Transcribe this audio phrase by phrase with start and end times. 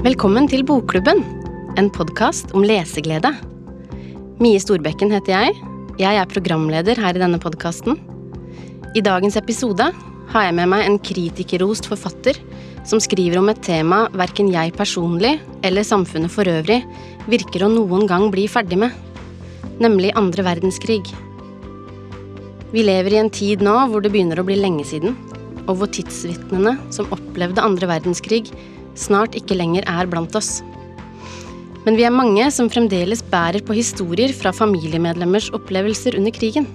[0.00, 1.18] Velkommen til Bokklubben,
[1.76, 3.34] en podkast om leseglede.
[4.40, 5.58] Mie Storbekken heter jeg.
[6.00, 7.98] Jeg er programleder her i denne podkasten.
[8.96, 9.90] I dagens episode
[10.32, 12.40] har jeg med meg en kritikerrost forfatter
[12.88, 15.34] som skriver om et tema verken jeg personlig
[15.68, 16.80] eller samfunnet for øvrig
[17.28, 18.96] virker å noen gang bli ferdig med,
[19.84, 21.04] nemlig andre verdenskrig.
[22.72, 25.12] Vi lever i en tid nå hvor det begynner å bli lenge siden,
[25.68, 28.48] og hvor tidsvitnene som opplevde andre verdenskrig,
[29.00, 30.60] snart ikke lenger er blant oss.
[31.86, 36.68] Men vi er mange som fremdeles bærer på historier fra familiemedlemmers opplevelser under krigen.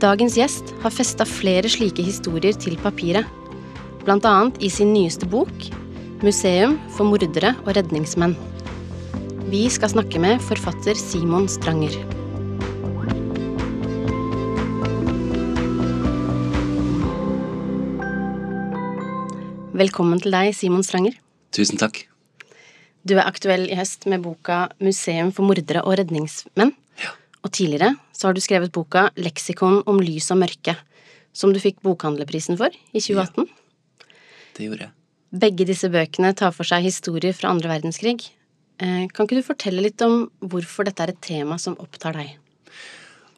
[0.00, 3.28] Dagens gjest har festa flere slike historier til papiret,
[4.04, 4.36] bl.a.
[4.60, 5.52] i sin nyeste bok,
[6.22, 8.36] 'Museum for mordere og redningsmenn'.
[9.52, 12.15] Vi skal snakke med forfatter Simon Stranger.
[19.76, 21.16] Velkommen til deg, Simon Stranger.
[21.52, 22.06] Tusen takk.
[23.06, 26.72] Du er aktuell i høst med boka 'Museum for mordere og redningsmenn'.
[27.02, 27.10] Ja.
[27.44, 30.76] Og tidligere så har du skrevet boka 'Leksikon om lys og mørke',
[31.32, 33.48] som du fikk Bokhandlerprisen for i 2018.
[34.54, 34.90] Det gjorde jeg.
[35.38, 38.30] Begge disse bøkene tar for seg historier fra andre verdenskrig.
[38.80, 42.36] Eh, Kan ikke du fortelle litt om hvorfor dette er et tema som opptar deg?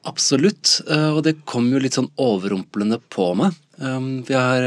[0.05, 0.83] Absolutt.
[0.89, 3.55] eh, Og det kom jo litt sånn overrumplende på meg.
[3.81, 4.63] Um, Vi har,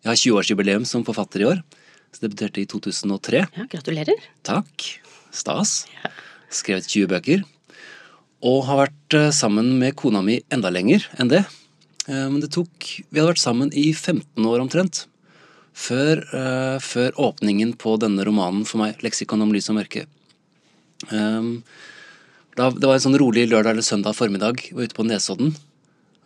[0.00, 1.62] jeg har 20-årsjubileum som forfatter i år.
[2.10, 3.44] Så debuterte i 2003.
[3.44, 4.28] Ja, gratulerer.
[4.46, 4.86] Takk.
[5.30, 5.84] Stas.
[6.50, 7.44] Skrevet 20 bøker.
[8.40, 11.44] Og har vært eh, sammen med kona mi enda lenger enn det.
[12.08, 15.04] Eh, Men det tok Vi hadde vært sammen i 15 år omtrent.
[15.80, 20.02] Før, uh, før åpningen på denne romanen for meg, 'Leksikon om lys og mørke'.
[21.14, 21.62] Um,
[22.58, 24.66] da, det var en sånn rolig lørdag eller søndag formiddag.
[24.66, 25.54] Vi var ute på Nesodden.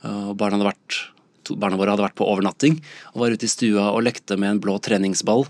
[0.02, 0.96] Og barna, hadde vært,
[1.44, 2.80] to, barna våre hadde vært på overnatting
[3.12, 5.46] og var ute i stua og lekte med en blå treningsball.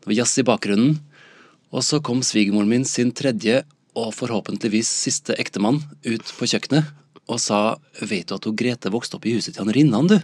[0.00, 0.98] Det var jazz i bakgrunnen.
[1.72, 3.62] Og så kom svigermoren min sin tredje
[3.98, 6.90] og forhåpentligvis siste ektemann ut på kjøkkenet
[7.30, 10.22] og sa 'Vet du at hun Grete vokste opp i huset til han Rinnan, du?'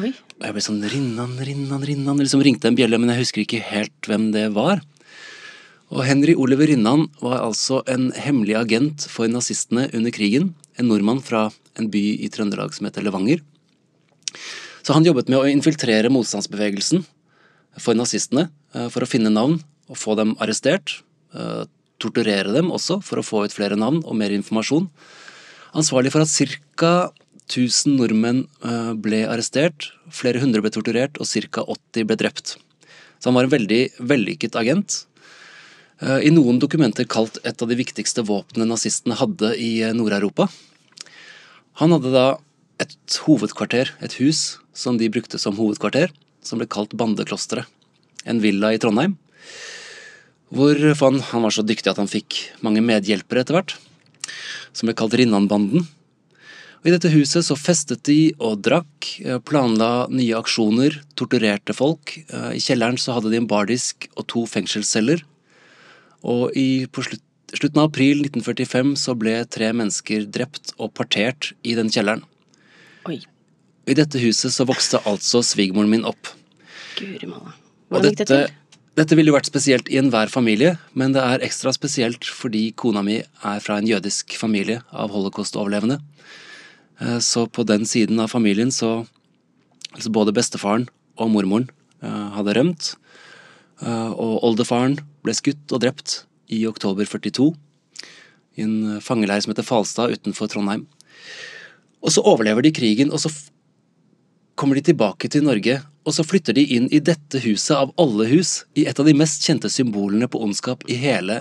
[0.00, 0.08] Oi.
[0.40, 2.16] Og jeg ble sånn Rinnan, Rinnan, Rinnan.
[2.16, 4.80] Liksom ringte en bjelle, men jeg husker ikke helt hvem det var.
[5.92, 10.54] Og Henry Oliver Rinnan var altså en hemmelig agent for nazistene under krigen.
[10.80, 13.42] En nordmann fra en by i Trøndelag som heter Levanger.
[14.82, 17.04] Så han jobbet med å infiltrere motstandsbevegelsen
[17.80, 19.60] for nazistene eh, for å finne navn
[19.90, 21.00] og få dem arrestert.
[21.34, 21.64] eh,
[22.02, 24.88] Torturere dem også for å få ut flere navn og mer informasjon.
[25.78, 27.12] Ansvarlig for at ca.
[27.52, 31.62] 1000 nordmenn eh, ble arrestert, flere hundre ble torturert og ca.
[31.62, 32.56] 80 ble drept.
[33.20, 35.04] Så han var en veldig vellykket agent.
[36.02, 40.48] I noen dokumenter kalt et av de viktigste våpnene nazistene hadde i Nord-Europa.
[41.78, 42.24] Han hadde da
[42.80, 46.12] et hovedkvarter, et hus, som de brukte som hovedkvarter,
[46.42, 47.68] som ble kalt Bandeklosteret.
[48.24, 49.16] En villa i Trondheim.
[50.52, 53.74] Hvor han, han var så dyktig at han fikk mange medhjelpere etter hvert,
[54.76, 55.86] som ble kalt Rinnanbanden.
[56.82, 62.16] Og I dette huset så festet de og drakk, eh, planla nye aksjoner, torturerte folk.
[62.26, 65.22] Eh, I kjelleren så hadde de en bardisk og to fengselsceller.
[66.26, 67.22] Og i, på slutt,
[67.54, 72.24] slutten av april 1945 så ble tre mennesker drept og partert i den kjelleren.
[73.08, 73.18] Oi.
[73.90, 76.30] I dette huset så vokste altså svigermoren min opp.
[76.98, 77.54] Guri malla.
[77.90, 78.84] Og dette, gikk det til?
[79.00, 83.02] dette ville jo vært spesielt i enhver familie, men det er ekstra spesielt fordi kona
[83.04, 85.98] mi er fra en jødisk familie av holocaust-overlevende.
[87.00, 89.06] Eh, Så på den siden av familien så
[89.92, 90.86] altså Både bestefaren
[91.18, 91.68] og mormoren
[92.02, 92.94] eh, hadde rømt.
[93.82, 97.52] eh, Og oldefaren ble skutt og drept i oktober 42
[98.56, 100.86] i en fangeleir som heter Falstad utenfor Trondheim.
[102.02, 103.30] Og så overlever de krigen, og så
[104.58, 108.26] kommer de tilbake til Norge, og så flytter de inn i dette huset av alle
[108.32, 111.40] hus, i et av de mest kjente symbolene på ondskap i hele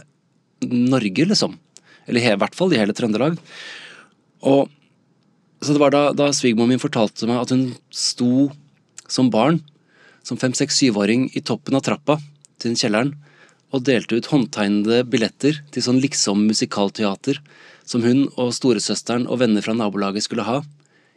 [0.61, 1.57] Norge, liksom.
[2.05, 3.39] Eller i hvert fall i hele Trøndelag.
[4.45, 4.69] Og
[5.61, 8.49] så det var da, da svigermoren min fortalte meg at hun sto
[9.11, 9.59] som barn,
[10.25, 12.17] som fem, seks, syvåring, i toppen av trappa
[12.61, 13.13] til kjelleren
[13.71, 17.39] og delte ut håndtegnede billetter til sånn liksom musikalteater
[17.85, 20.61] som hun og storesøsteren og venner fra nabolaget skulle ha,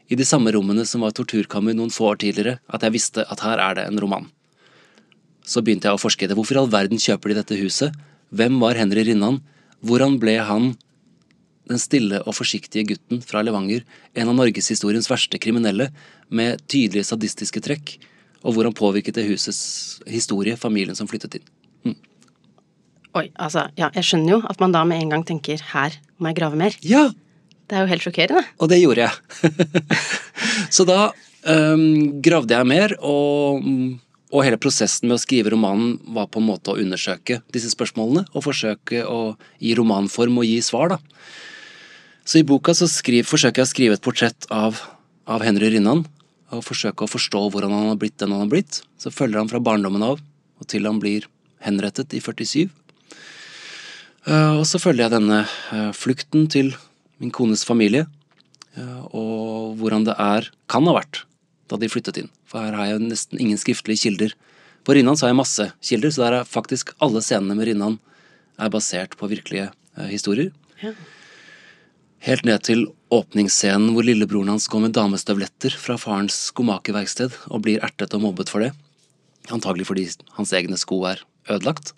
[0.08, 3.44] i de samme rommene som var torturkammer noen få år tidligere, at jeg visste at
[3.44, 4.26] her er det en roman.
[5.44, 6.36] Så begynte jeg å forske i det.
[6.36, 7.96] Hvorfor i all verden kjøper de dette huset?
[8.32, 9.40] Hvem var Henry Rinnan?
[9.84, 10.72] Hvordan ble han
[11.68, 15.90] den stille og forsiktige gutten fra Levanger, en av norgeshistoriens verste kriminelle,
[16.28, 17.96] med tydelige sadistiske trekk,
[18.44, 21.53] og hvordan påvirket det husets historie familien som flyttet inn?
[23.14, 26.30] Oi, altså, ja, jeg skjønner jo at man da med en gang tenker her må
[26.30, 26.74] jeg grave mer.
[26.82, 27.10] Ja,
[27.64, 28.42] Det er jo helt sjokkerende.
[28.60, 29.52] Og det gjorde jeg.
[30.76, 30.98] så da
[31.48, 33.64] um, gravde jeg mer og,
[34.34, 38.26] og hele prosessen med å skrive romanen var på en måte å undersøke disse spørsmålene
[38.34, 39.20] og forsøke å
[39.62, 40.92] gi romanform og gi svar.
[40.92, 41.00] da.
[42.28, 44.82] Så i boka så skriv, forsøker jeg å skrive et portrett av,
[45.24, 46.04] av Henry Rinnan.
[46.52, 48.82] Og forsøke å forstå hvordan han har blitt den han har blitt.
[49.00, 50.20] Så følger han fra barndommen av
[50.60, 51.26] og til han blir
[51.64, 52.68] henrettet i 47.
[54.24, 56.72] Uh, og så følger jeg denne uh, flukten til
[57.20, 58.06] min kones familie,
[58.78, 61.24] uh, og hvordan det er, kan ha vært,
[61.68, 62.30] da de flyttet inn.
[62.48, 64.32] For her har jeg nesten ingen skriftlige kilder.
[64.84, 67.98] På Rinnan har jeg masse kilder, så der er faktisk alle scenene med Rinnan
[68.60, 69.70] er basert på virkelige
[70.10, 70.52] historier.
[70.82, 70.92] Ja.
[72.24, 77.82] Helt ned til åpningsscenen hvor lillebroren hans går med damestøvletter fra farens skomakerverksted og blir
[77.84, 78.70] ertet og mobbet for det.
[79.52, 80.06] Antagelig fordi
[80.38, 81.20] hans egne sko er
[81.50, 81.92] ødelagt.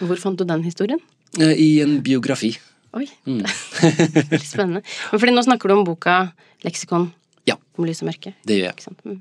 [0.00, 1.00] Hvor fant du den historien?
[1.38, 2.54] Eh, I en biografi.
[2.96, 3.44] Oi, mm.
[4.32, 4.82] litt spennende.
[5.12, 6.32] Men fordi nå snakker du om boka
[6.64, 7.10] 'Leksikon
[7.46, 7.56] ja.
[7.78, 8.34] om lys og mørke'.
[8.42, 8.96] Det gjør jeg.
[9.06, 9.20] Mm.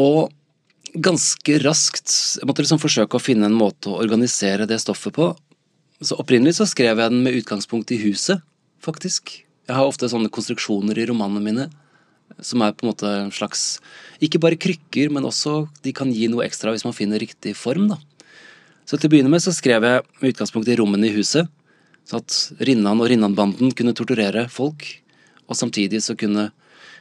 [0.00, 0.32] Og
[0.90, 2.10] ganske raskt
[2.40, 5.30] Jeg måtte liksom forsøke å finne en måte å organisere det stoffet på.
[6.02, 8.42] Så Opprinnelig så skrev jeg den med utgangspunkt i huset,
[8.82, 9.44] faktisk.
[9.68, 11.68] Jeg har ofte sånne konstruksjoner i romanene mine
[12.42, 13.80] som er på en måte en slags
[14.22, 17.88] Ikke bare krykker, men også de kan gi noe ekstra hvis man finner riktig form.
[17.88, 17.98] da.
[18.90, 21.46] Så til å begynne med så skrev jeg med utgangspunkt i rommene i huset,
[22.02, 24.82] så at Rinnan og Rinnan-banden kunne torturere folk,
[25.46, 26.48] og samtidig så kunne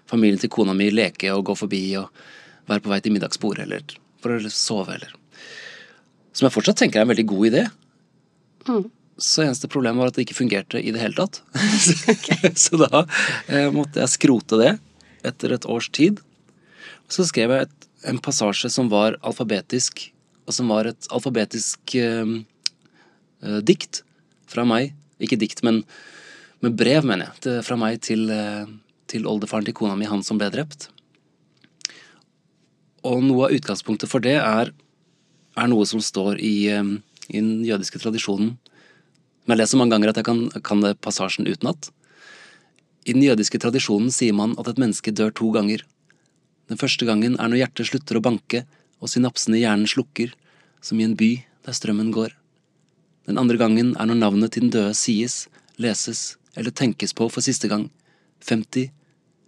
[0.10, 2.12] familien til kona mi leke og gå forbi og
[2.70, 5.16] være på vei til middagsbordet eller for å sove eller
[6.30, 7.64] Som jeg fortsatt tenker er en veldig god idé.
[8.70, 8.86] Mm.
[9.18, 11.42] Så eneste problemet var at det ikke fungerte i det hele tatt.
[12.14, 12.54] Okay.
[12.66, 13.02] så da
[13.50, 14.76] eh, måtte jeg skrote det
[15.26, 16.22] etter et års tid.
[17.10, 20.06] Så skrev jeg et, en passasje som var alfabetisk
[20.56, 22.36] som var et alfabetisk eh,
[23.44, 24.04] eh, dikt
[24.50, 24.94] fra meg.
[25.20, 25.84] Ikke dikt, men,
[26.64, 27.44] men brev, mener jeg.
[27.46, 28.72] Til, fra meg til, eh,
[29.12, 30.90] til oldefaren til kona mi, han som ble drept.
[33.08, 34.74] Og noe av utgangspunktet for det er,
[35.60, 36.96] er noe som står i, eh,
[37.30, 38.58] i, den jødiske tradisjonen.
[39.46, 41.92] Men jeg leser mange ganger at jeg kan, kan det passasjen utenat.
[43.08, 45.86] I den jødiske tradisjonen sier man at et menneske dør to ganger.
[46.70, 48.66] Den første gangen er når hjertet slutter å banke
[49.00, 50.34] og synapsene i hjernen slukker,
[50.82, 51.32] som i en by
[51.66, 52.36] der strømmen går.
[53.30, 55.48] Den andre gangen er når navnet til den døde sies,
[55.78, 57.90] leses eller tenkes på for siste gang,
[58.48, 58.90] 50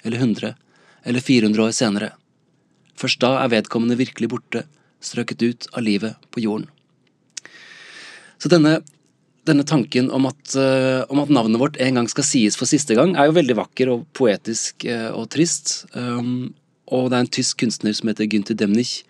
[0.05, 0.53] eller 100
[1.05, 2.11] eller 400 år senere.
[2.99, 4.65] Først da er vedkommende virkelig borte,
[5.01, 6.67] strøket ut av livet på jorden.
[8.41, 8.79] Så denne,
[9.49, 12.97] denne tanken om at, uh, om at, navnet vårt en gang skal sies for siste
[12.97, 15.87] gang, er jo veldig vakker og poetisk uh, og trist.
[15.93, 16.53] Um,
[16.91, 19.01] og det er en tysk kunstner som heter Günther Demnich,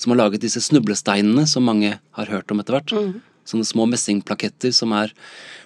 [0.00, 2.94] som har laget disse snublesteinene som mange har hørt om etter hvert.
[2.96, 3.18] Mm.
[3.48, 5.12] Sånne små messingplaketter som er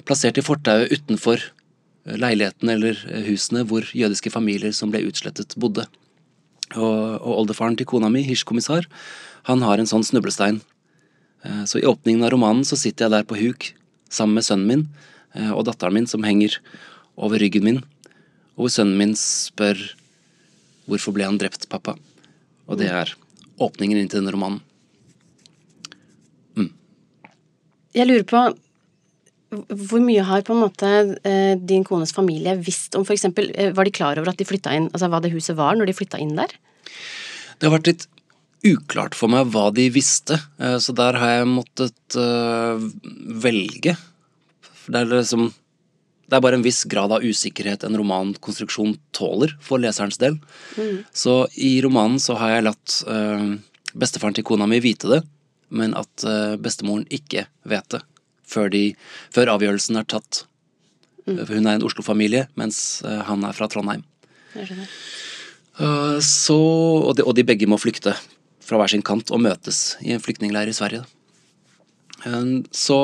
[0.08, 5.54] plassert i fortauet utenfor eh, leilighetene eller eh, husene hvor jødiske familier som ble utslettet,
[5.60, 5.86] bodde.
[6.74, 8.88] Og, og oldefaren til kona mi, Hirsch-kommissar,
[9.46, 10.62] han har en sånn snublestein.
[11.46, 13.70] Eh, så i åpningen av romanen så sitter jeg der på huk
[14.10, 14.86] sammen med sønnen min
[15.34, 16.60] og datteren min som henger
[17.18, 17.80] over ryggen min,
[18.54, 19.80] og hvor sønnen min spør
[20.86, 21.96] hvorfor ble han drept, pappa?
[22.70, 23.10] Og det er
[23.62, 24.60] åpningen inn til denne romanen.
[26.58, 26.70] Mm.
[27.94, 28.44] Jeg lurer på
[29.54, 30.88] hvor mye har på en måte
[31.22, 33.28] eh, din kones familie visst om f.eks.
[33.28, 35.90] Eh, var de klar over at de flytta inn, altså hva det huset var når
[35.90, 36.56] de flytta inn der?
[37.60, 38.08] Det har vært litt
[38.64, 42.18] uklart for meg hva de visste, eh, så der har jeg måttet
[43.44, 43.94] velge.
[44.84, 45.52] Det er liksom
[46.34, 50.40] det er bare en viss grad av usikkerhet en romankonstruksjon tåler for leserens del.
[50.74, 51.04] Mm.
[51.14, 53.52] Så i romanen så har jeg latt øh,
[53.94, 55.20] bestefaren til kona mi vite det,
[55.70, 58.00] men at øh, bestemoren ikke vet det
[58.50, 58.82] før, de,
[59.30, 60.42] før avgjørelsen er tatt.
[61.28, 61.38] Mm.
[61.52, 64.02] Hun er en Oslo-familie, mens øh, han er fra Trondheim.
[66.18, 68.16] så, og de, og de, begge må flykte
[68.64, 71.04] fra hver sin kant og møtes i en flyktningleir i Sverige.
[72.74, 72.98] så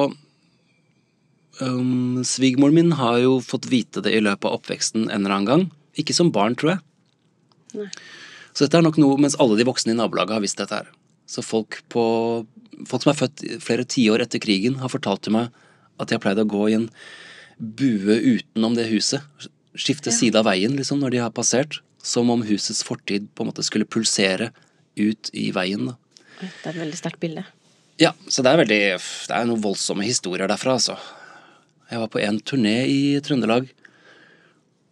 [1.61, 5.51] Um, Svigermoren min har jo fått vite det i løpet av oppveksten en eller annen
[5.51, 5.67] gang.
[6.01, 6.83] Ikke som barn, tror jeg.
[7.77, 7.91] Nei.
[8.53, 10.89] Så dette er nok noe mens alle de voksne i nabolaget har visst dette her.
[11.31, 12.03] Så folk, på,
[12.91, 15.53] folk som er født flere tiår etter krigen, har fortalt til meg
[16.01, 16.89] at de har pleid å gå i en
[17.61, 19.23] bue utenom det huset.
[19.79, 20.17] Skifte ja.
[20.17, 21.83] side av veien liksom, når de har passert.
[22.03, 24.51] Som om husets fortid på en måte skulle pulsere
[24.97, 25.91] ut i veien.
[25.93, 26.27] Da.
[26.41, 27.45] Det er et veldig sterkt bilde.
[28.01, 30.97] Ja, så det er veldig Det er noen voldsomme historier derfra, altså.
[31.91, 33.69] Jeg var på en turné i Trøndelag.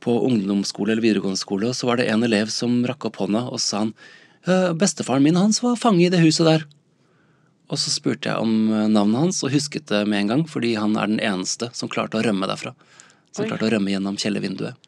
[0.03, 3.49] På ungdomsskole eller videregående skole, og så var det en elev som rakk opp hånda
[3.51, 3.95] og sa han
[4.79, 6.65] bestefaren min hans var fange i det huset der.
[7.69, 10.95] Og så spurte jeg om navnet hans, og husket det med en gang, fordi han
[10.97, 12.73] er den eneste som klarte å rømme derfra.
[13.35, 13.51] Som Oi.
[13.51, 14.79] klarte å rømme gjennom kjellervinduet.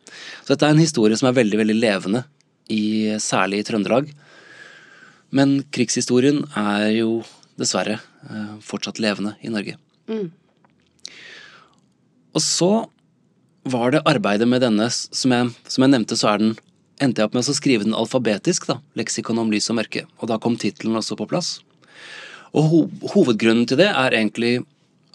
[0.47, 2.25] Så dette er en historie som er veldig, veldig levende,
[2.71, 4.09] i, særlig i Trøndelag.
[5.35, 7.21] Men krigshistorien er jo
[7.61, 7.99] dessverre
[8.65, 9.77] fortsatt levende i Norge.
[10.09, 10.31] Mm.
[12.35, 12.73] Og så
[13.71, 16.55] var det arbeidet med denne, som jeg, som jeg nevnte, så den
[17.01, 20.05] endte jeg opp med å skrive den alfabetisk, da, leksikon om lys og mørke.
[20.21, 21.59] Og da kom tittelen også på plass.
[22.57, 22.81] Og ho
[23.15, 24.61] hovedgrunnen til det er egentlig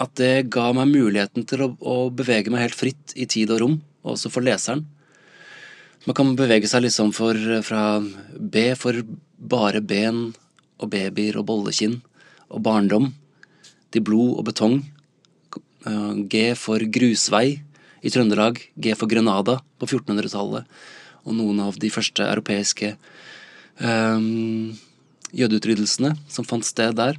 [0.01, 3.61] at det ga meg muligheten til å, å, bevege meg helt fritt i tid og
[3.61, 4.83] rom, også for leseren.
[6.05, 7.99] Man kan bevege seg liksom for, fra
[8.37, 8.99] B for
[9.35, 10.27] bare ben
[10.75, 12.01] og babyer og bollekinn
[12.51, 13.09] og barndom,
[13.93, 14.81] til blod og betong.
[15.85, 17.61] Eh, G for grusvei
[18.05, 20.65] i Trøndelag, G for Grenada på 1400-tallet,
[21.25, 22.91] og noen av de første europeiske
[23.81, 24.75] um,
[25.33, 27.17] jødeutryddelsene som fant sted der.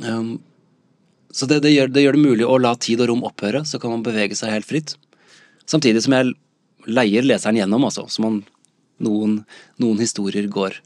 [0.00, 0.38] Um,
[1.30, 3.80] så det, det, gjør, det, gjør, det mulig å la tid og rom opphøre, så
[3.82, 4.94] kan man bevege seg helt fritt.
[5.68, 6.32] Samtidig som jeg
[6.88, 8.06] leier leseren gjennom, altså.
[8.08, 8.40] Så man,
[9.04, 9.42] noen,
[9.80, 10.80] noen historier går,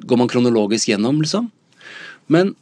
[0.00, 1.52] går man kronologisk gjennom, liksom.
[2.32, 2.56] Men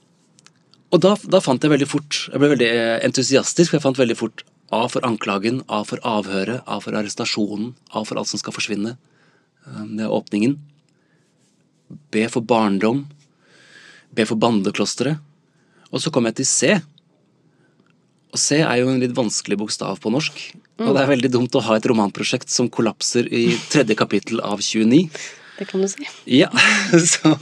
[0.94, 2.70] Og da, da, fant jeg veldig fort Jeg ble veldig
[3.06, 7.74] entusiastisk, for jeg fant veldig fort A for anklagen, A for avhøret, A for arrestasjonen,
[7.94, 8.94] A for alt som skal forsvinne.
[9.66, 10.56] Det er åpningen.
[12.10, 13.04] B for barndom.
[14.14, 15.20] B for bandeklosteret.
[15.92, 16.72] Og så kom jeg til C.
[18.34, 20.40] Og C er jo en litt vanskelig bokstav på norsk.
[20.82, 24.58] Og det er veldig dumt å ha et romanprosjekt som kollapser i tredje kapittel av
[24.58, 25.04] 29.
[25.60, 26.08] Det kan du si.
[26.26, 26.50] Ja,
[27.12, 27.36] så,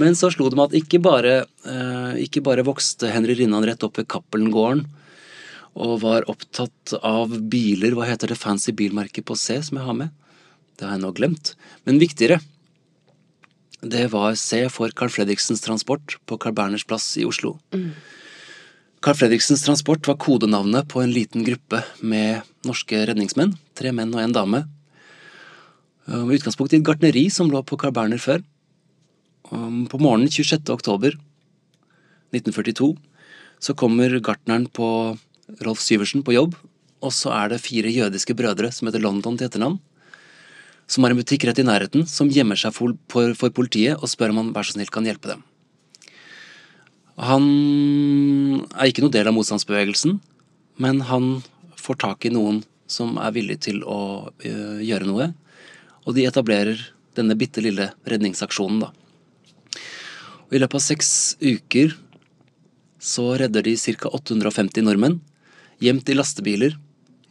[0.00, 1.34] Men så slo det meg at ikke bare,
[1.68, 4.86] eh, ikke bare vokste Henry Rinnan rett opp ved Cappelen-gården
[5.72, 9.96] og var opptatt av biler, hva heter det fancy bilmerket på C som jeg har
[9.96, 10.10] med?
[10.76, 11.54] Det har jeg nå glemt.
[11.88, 12.40] Men viktigere,
[13.80, 17.56] det var C for Carl Fredriksens Transport på Carl Berners plass i Oslo.
[17.72, 17.92] Mm.
[19.02, 23.56] Carl Fredriksens Transport var kodenavnet på en liten gruppe med norske redningsmenn.
[23.74, 24.62] Tre menn og en dame.
[26.06, 28.44] Med utgangspunkt i et gartneri som lå på Carl Berner før.
[29.52, 30.70] På morgenen 26.
[30.72, 31.18] oktober
[32.32, 32.96] 1942
[33.60, 34.86] så kommer gartneren på
[35.60, 36.54] Rolf Syversen på jobb,
[37.04, 39.76] og så er det fire jødiske brødre som heter London til etternavn,
[40.88, 44.10] som har en butikk rett i nærheten, som gjemmer seg for, for, for politiet og
[44.10, 45.44] spør om han vær så snill kan hjelpe dem.
[47.20, 47.44] Han
[48.72, 50.16] er ikke noe del av motstandsbevegelsen,
[50.80, 51.34] men han
[51.76, 54.00] får tak i noen som er villig til å
[54.32, 55.28] uh, gjøre noe,
[56.02, 56.80] og de etablerer
[57.16, 58.90] denne bitte lille redningsaksjonen, da.
[60.52, 61.96] Og I løpet av seks uker
[63.02, 64.12] så redder de ca.
[64.12, 65.20] 850 nordmenn,
[65.82, 66.76] gjemt i lastebiler.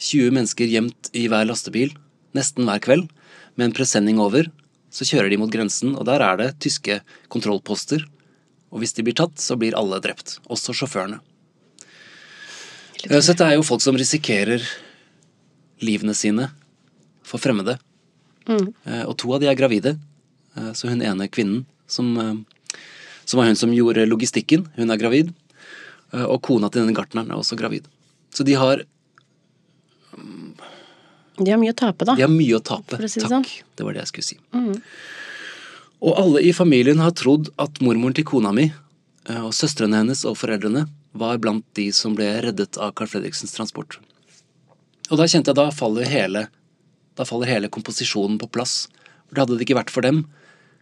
[0.02, 1.94] 20 mennesker gjemt i hver lastebil,
[2.34, 3.06] nesten hver kveld,
[3.54, 4.50] med en presenning over.
[4.92, 7.00] Så kjører de mot grensen, og der er det tyske
[7.32, 8.04] kontrollposter
[8.72, 10.40] og hvis de blir tatt, så blir alle drept.
[10.52, 11.20] Også sjåførene.
[13.02, 14.64] Så dette er jo folk som risikerer
[15.84, 16.48] livene sine
[17.26, 17.78] for fremmede.
[18.48, 18.72] Mm.
[18.86, 19.96] Eh, og to av de er gravide.
[20.56, 22.51] Eh, så hun ene kvinnen, som, eh,
[23.32, 25.32] som var hun som gjorde logistikken, hun er gravid.
[26.12, 27.86] Og kona til denne gartneren er også gravid.
[28.36, 28.84] Så de har
[31.40, 32.18] De har mye å tape, da.
[32.20, 33.00] De har mye å tape.
[33.08, 33.32] Si Takk.
[33.32, 33.48] Sånn.
[33.80, 34.38] Det var det jeg skulle si.
[34.52, 34.76] Mm.
[36.02, 40.24] Og alle i familien har trodd at mormoren til kona mi eh, og søstrene hennes
[40.28, 44.00] og foreldrene var blant de som ble reddet av Carl Fredriksens transport.
[45.12, 46.46] Og da kjente jeg da faller hele,
[47.20, 48.86] da faller hele komposisjonen på plass.
[49.30, 50.24] For hadde det ikke vært for dem,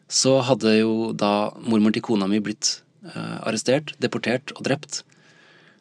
[0.09, 5.03] så hadde jo da mormoren til kona mi blitt uh, arrestert, deportert og drept.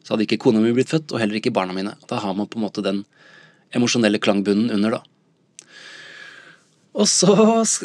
[0.05, 1.95] Så hadde ikke kona mi blitt født, og heller ikke barna mine.
[2.09, 3.03] Da har man på en måte den
[3.75, 5.03] emosjonelle klangbunnen under, da.
[6.99, 7.33] Og så,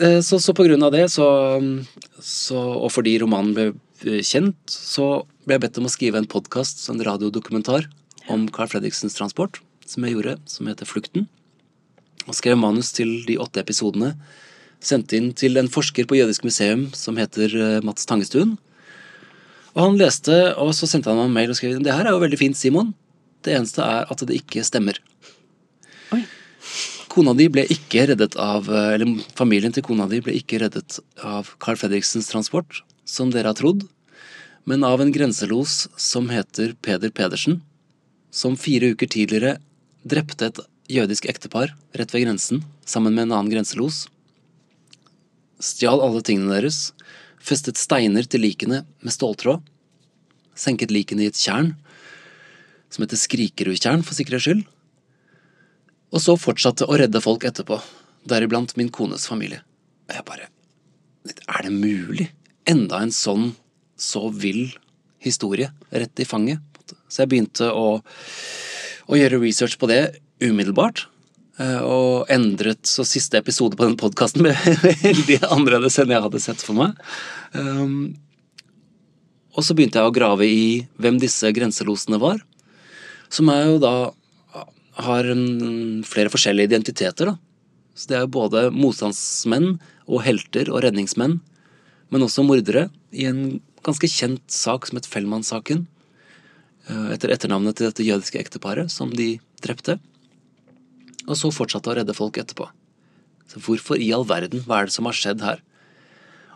[0.01, 1.27] eh, så, så på grunn av det, så,
[2.21, 6.83] så, og fordi romanen ble kjent, så ble jeg bedt om å skrive en podkast,
[6.93, 7.89] en radiodokumentar,
[8.33, 11.29] om Carl Fredriksens transport, som jeg gjorde, som heter Flukten.
[12.25, 14.15] Og skrev manus til de åtte episodene.
[14.85, 18.57] Sendte inn til en forsker på Jødisk museum som heter eh, Mats Tangestuen.
[19.75, 22.15] Og han leste, og så sendte han meg en mail og skrev det her er
[22.15, 22.93] jo veldig fint, Simon.
[23.45, 25.01] Det eneste er at det ikke stemmer.
[26.15, 26.23] Oi.
[27.11, 31.53] Kona di ble ikke reddet av, eller Familien til kona di ble ikke reddet av
[31.63, 33.85] Carl Fredriksens transport, som dere har trodd,
[34.65, 37.61] men av en grenselos som heter Peder Pedersen,
[38.35, 39.59] som fire uker tidligere
[40.03, 40.59] drepte et
[40.91, 44.07] jødisk ektepar rett ved grensen sammen med en annen grenselos,
[45.63, 46.93] stjal alle tingene deres,
[47.45, 49.63] festet steiner til likene med ståltråd,
[50.55, 51.75] senket likene i et tjern
[52.93, 54.65] som heter Skrikerudtjern for sikkerhets skyld,
[56.15, 57.81] og så fortsatte å redde folk etterpå,
[58.31, 59.65] deriblant min kones familie.
[60.09, 60.51] Og jeg bare
[61.49, 62.29] Er det mulig?
[62.69, 63.55] Enda en sånn
[63.97, 64.75] så vill
[65.19, 66.61] historie rett i fanget.
[67.09, 68.01] Så jeg begynte å,
[69.09, 71.07] å gjøre research på det umiddelbart.
[71.61, 74.55] Eh, og endret så siste episode på den podkasten ble
[75.05, 76.99] veldig annerledes enn jeg hadde sett for meg.
[77.53, 78.15] Um,
[79.55, 80.67] og så begynte jeg å grave i
[80.99, 82.43] hvem disse grenselosene var.
[83.33, 83.95] Som er jo da
[84.95, 87.39] har en, flere forskjellige identiteter, da.
[87.95, 89.77] Så det er jo både motstandsmenn
[90.11, 91.39] og helter og redningsmenn,
[92.11, 95.85] men også mordere, i en ganske kjent sak som het Fellmann-saken.
[96.89, 99.99] Eh, etter etternavnet til dette jødiske ekteparet som de drepte.
[101.29, 102.69] Og så fortsatte å redde folk etterpå.
[103.51, 105.63] Så hvorfor i all verden, hva er det som har skjedd her?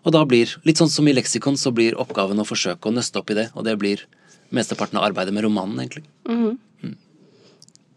[0.06, 3.20] Og da blir, litt sånn som i leksikon, så blir oppgaven å forsøke å nøste
[3.20, 4.04] opp i det, og det blir
[4.54, 6.04] mesteparten av arbeidet med romanen, egentlig.
[6.28, 6.56] Mm.
[6.84, 6.96] Mm.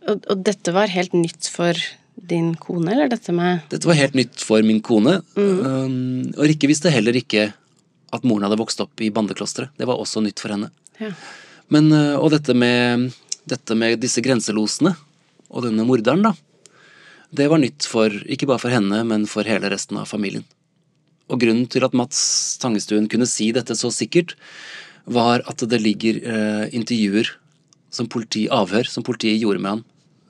[0.10, 1.78] Og, og, dette var helt nytt for
[2.32, 5.20] din kone, eller dette med Dette var helt nytt for min kone.
[5.38, 5.62] Mm.
[5.64, 5.96] Um,
[6.36, 7.52] og Rikke visste heller ikke
[8.12, 9.72] at moren hadde vokst opp i bandeklosteret.
[9.80, 10.72] Det var også nytt for henne.
[11.00, 11.14] Ja.
[11.72, 13.12] Men, uh, og dette med,
[13.48, 14.98] dette med disse grenselosene
[15.52, 16.36] og denne morderen, da.
[17.32, 20.44] Det var nytt for, ikke bare for henne, men for hele resten av familien.
[21.32, 22.22] Og grunnen til at Mats
[22.60, 24.36] Tangestuen kunne si dette så sikkert,
[25.06, 27.32] var at det ligger eh, intervjuer
[27.92, 29.84] som politi, avhør som politiet gjorde med han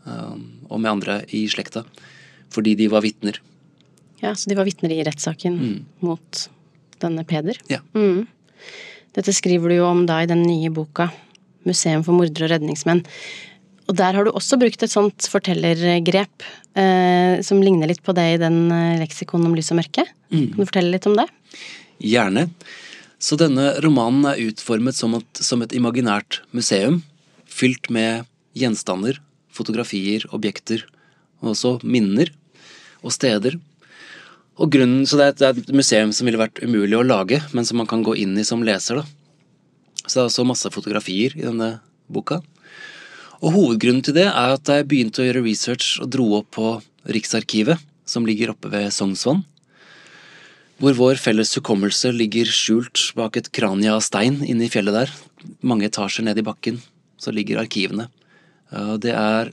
[0.06, 0.36] eh,
[0.70, 1.84] og med andre i slekta,
[2.54, 3.42] fordi de var vitner.
[4.22, 5.78] Ja, så de var vitner i rettssaken mm.
[6.06, 6.46] mot
[7.02, 7.58] denne Peder?
[7.72, 7.82] Ja.
[7.98, 8.28] Mm.
[9.18, 11.10] Dette skriver du jo om da i den nye boka
[11.62, 13.04] 'Museum for mordere og redningsmenn'.
[13.92, 16.46] Og der har du også brukt et sånt fortellergrep
[16.80, 20.06] eh, som ligner litt på det i den leksikonen leksikon om lys og mørke.
[20.32, 20.46] Mm.
[20.54, 21.28] Kan du fortelle litt om det?
[22.00, 22.46] Gjerne.
[23.22, 27.02] Så denne romanen er utformet som et, som et imaginært museum,
[27.52, 28.24] fylt med
[28.58, 29.20] gjenstander
[29.52, 30.86] fotografier, objekter,
[31.42, 32.32] og også minner
[33.02, 33.58] og steder.
[34.62, 37.06] Og grunnen, så det er, et, det er, et, museum som ville vært umulig å
[37.06, 39.02] lage, men som man kan gå inn i som leser.
[39.02, 39.06] da.
[40.06, 41.74] Så det er også masse fotografier i denne
[42.12, 42.42] boka.
[43.42, 46.76] Og hovedgrunnen til det er at jeg begynte å gjøre research og dro opp på
[47.10, 49.42] Riksarkivet, som ligger oppe ved Sognsvann.
[50.82, 55.14] Hvor vår felles hukommelse ligger skjult bak et krania av stein inne i fjellet der.
[55.66, 56.78] Mange etasjer ned i bakken
[57.22, 58.08] så ligger arkivene.
[59.02, 59.52] Det er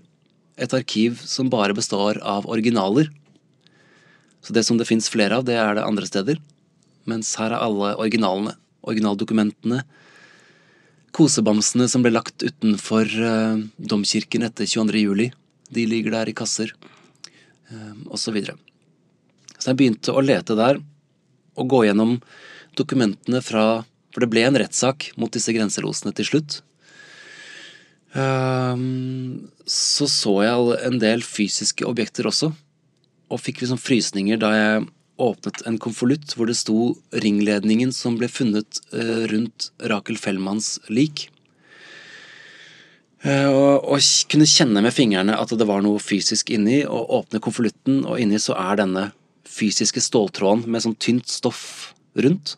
[0.61, 3.09] et arkiv som bare består av originaler.
[4.45, 6.41] Så det som det fins flere av, det er det andre steder.
[7.09, 8.53] Mens her er alle originalene.
[8.89, 9.83] Originaldokumentene.
[11.19, 15.01] Kosebamsene som ble lagt utenfor uh, domkirken etter 22.
[15.03, 15.33] juli.
[15.75, 16.71] De ligger der i kasser.
[17.73, 18.55] Uh, og så videre.
[19.59, 20.79] Så jeg begynte å lete der
[21.59, 22.21] og gå gjennom
[22.79, 23.83] dokumentene fra
[24.15, 26.61] For det ble en rettssak mot disse grenselosene til slutt.
[28.15, 28.79] Uh,
[29.67, 32.53] så så jeg en del fysiske objekter også,
[33.29, 34.87] og fikk liksom frysninger da jeg
[35.19, 41.27] åpnet en konvolutt hvor det sto ringledningen som ble funnet eh, rundt Rakel Fellmanns lik.
[43.27, 43.99] Eh, og,
[44.31, 48.39] kunne kjenne med fingrene at det var noe fysisk inni, og åpne konvolutten, og inni
[48.43, 49.09] så er denne
[49.49, 52.55] fysiske ståltråden med sånn tynt stoff rundt.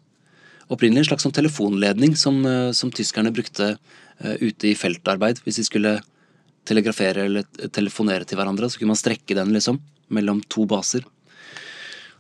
[0.70, 3.76] Opprinnelig en slags sånn telefonledning som, eh, som tyskerne brukte
[4.20, 5.38] ute i feltarbeid.
[5.46, 5.92] Hvis de skulle
[6.68, 9.78] telegrafere eller telefonere til hverandre, så kunne man strekke den liksom
[10.12, 11.06] mellom to baser.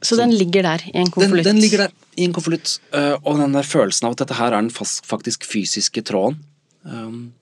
[0.00, 1.44] Så, så den ligger der i en konvolutt?
[1.44, 2.78] Den, den, ligger der i en konvolutt.
[3.20, 6.40] Og den der følelsen av at dette her er den fast, faktisk fysiske tråden.
[6.82, 7.34] Um,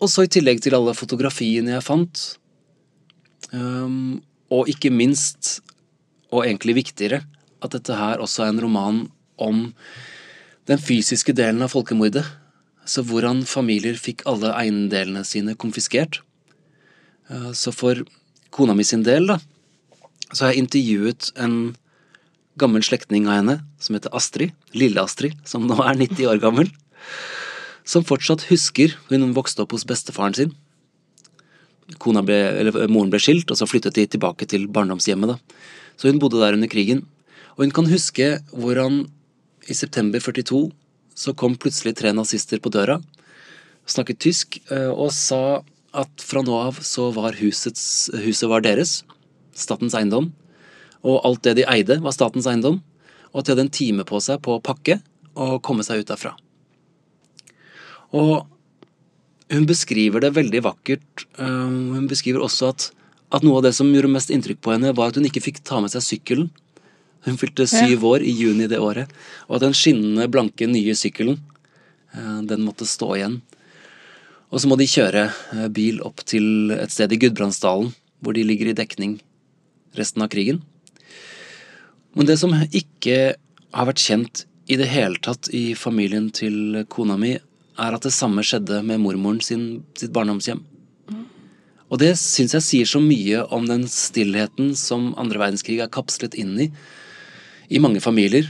[0.00, 2.22] og så i tillegg til alle fotografiene jeg fant,
[3.52, 5.58] um, og ikke minst,
[6.32, 7.20] og egentlig viktigere,
[7.64, 9.04] at dette her også er en roman
[9.40, 9.66] om
[10.68, 12.24] den fysiske delen av folkemordet.
[12.88, 16.20] Så hvordan familier fikk alle eiendelene sine konfiskert.
[17.32, 18.02] Eh, så for
[18.52, 19.38] kona mi sin del, da,
[20.34, 21.74] så har jeg intervjuet en
[22.60, 24.52] gammel slektning av henne som heter Astrid.
[24.74, 26.70] Lille-Astrid, som nå er 90 år gammel.
[27.86, 30.54] Som fortsatt husker hun vokste opp hos bestefaren sin.
[32.00, 32.38] Ble,
[32.88, 35.34] moren ble skilt, og så flyttet de tilbake til barndomshjemmet.
[35.34, 35.60] da.
[36.00, 37.04] Så hun bodde der under krigen.
[37.54, 39.04] Og hun kan huske hvordan
[39.68, 40.72] i september 42
[41.14, 42.98] så kom plutselig tre nazister på døra,
[43.86, 45.62] snakket tysk, eh, og sa
[45.94, 49.04] at fra nå av så var husets, huset var deres,
[49.58, 50.30] statens eiendom,
[51.04, 52.80] og alt det de eide, var statens eiendom,
[53.32, 55.00] og at de hadde en time på seg på å pakke
[55.34, 56.34] og komme seg ut derfra.
[58.14, 58.44] Og
[59.52, 61.26] hun beskriver det veldig vakkert.
[61.36, 62.86] Eh, hun beskriver også at,
[63.34, 65.64] at noe av det som gjorde mest inntrykk på henne, var at hun ikke fikk
[65.66, 66.52] ta med seg sykkelen
[67.24, 69.12] hun fylte syv år i juni det året.
[69.48, 71.38] Og at den skinnende, blanke, nye sykkelen,
[72.12, 73.38] eh, den måtte stå igjen.
[74.52, 78.44] Og så må de kjøre eh, bil opp til et sted i Gudbrandsdalen, hvor de
[78.44, 79.18] ligger i dekning
[79.98, 80.60] resten av krigen.
[82.14, 83.34] Men det som ikke
[83.74, 87.34] har vært kjent i det hele tatt i familien til kona mi,
[87.74, 89.64] er at det samme skjedde med mormoren sin,
[89.98, 90.62] sitt barndomshjem.
[91.92, 96.36] Og det syns jeg sier så mye om den stillheten som andre verdenskrig er kapslet
[96.38, 96.70] inn i
[97.72, 98.48] i mange familier.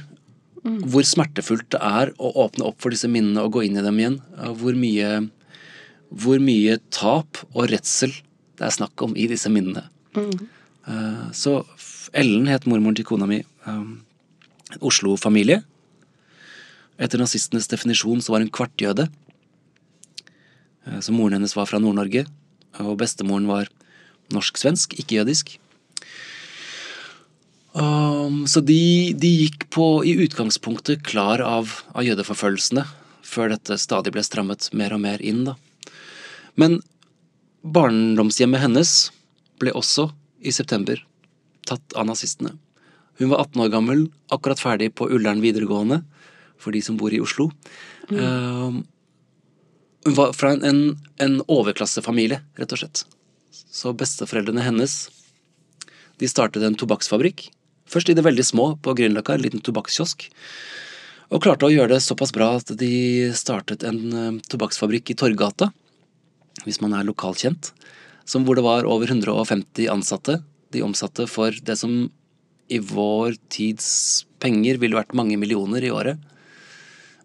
[0.64, 3.98] Hvor smertefullt det er å åpne opp for disse minnene og gå inn i dem
[4.00, 4.20] igjen.
[4.60, 5.10] Hvor mye,
[6.08, 8.14] hvor mye tap og redsel
[8.54, 9.82] det er snakk om i disse minnene.
[10.14, 10.30] Eh,
[11.34, 11.62] Så
[12.14, 13.40] Ellen het mormoren til kona mi.
[13.66, 14.04] Um,
[14.84, 15.62] Oslo-familie.
[17.00, 19.08] Etter nazistenes definisjon så var hun kvartjøde.
[20.86, 22.26] Eh, Så moren hennes var fra Nord-Norge,
[22.78, 23.70] og bestemoren var
[24.34, 25.56] norsk-svensk, ikke jødisk.
[27.74, 32.84] Um, så de, de gikk på i utgangspunktet klar av, av jødeforfølgelsene,
[33.24, 35.56] før dette stadig ble strammet mer og mer inn, da.
[36.54, 36.78] Men
[37.64, 38.92] barndomshjemmet hennes
[39.58, 40.12] ble også
[40.44, 41.00] i september
[41.68, 42.54] tatt av nazistene.
[43.18, 46.02] Hun var 18 år gammel, akkurat ferdig på Ullern videregående,
[46.60, 47.50] for de som bor i Oslo.
[48.10, 48.82] Um,
[50.04, 50.80] hun var fra en, en,
[51.22, 53.04] en overklassefamilie, rett og slett.
[53.54, 54.96] Så besteforeldrene hennes
[56.20, 57.48] de startet en tobakksfabrikk.
[57.90, 60.28] Først i det veldig små på Grünerløkka, en liten tobakkskiosk.
[61.34, 62.92] Og klarte å gjøre det såpass bra at de
[63.36, 65.70] startet en eh, tobakksfabrikk i Torgata,
[66.64, 67.72] hvis man er lokalkjent,
[68.24, 70.40] som hvor det var over 150 ansatte.
[70.72, 72.08] De omsatte for det som
[72.72, 76.20] i vår tids penger ville vært mange millioner i året.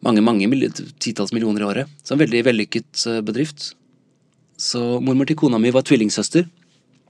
[0.03, 0.47] Mange, mange
[0.99, 1.91] titalls millioner i året.
[2.03, 3.73] Så en veldig vellykket eh, bedrift.
[4.59, 6.47] Så mormor til kona mi var tvillingsøster.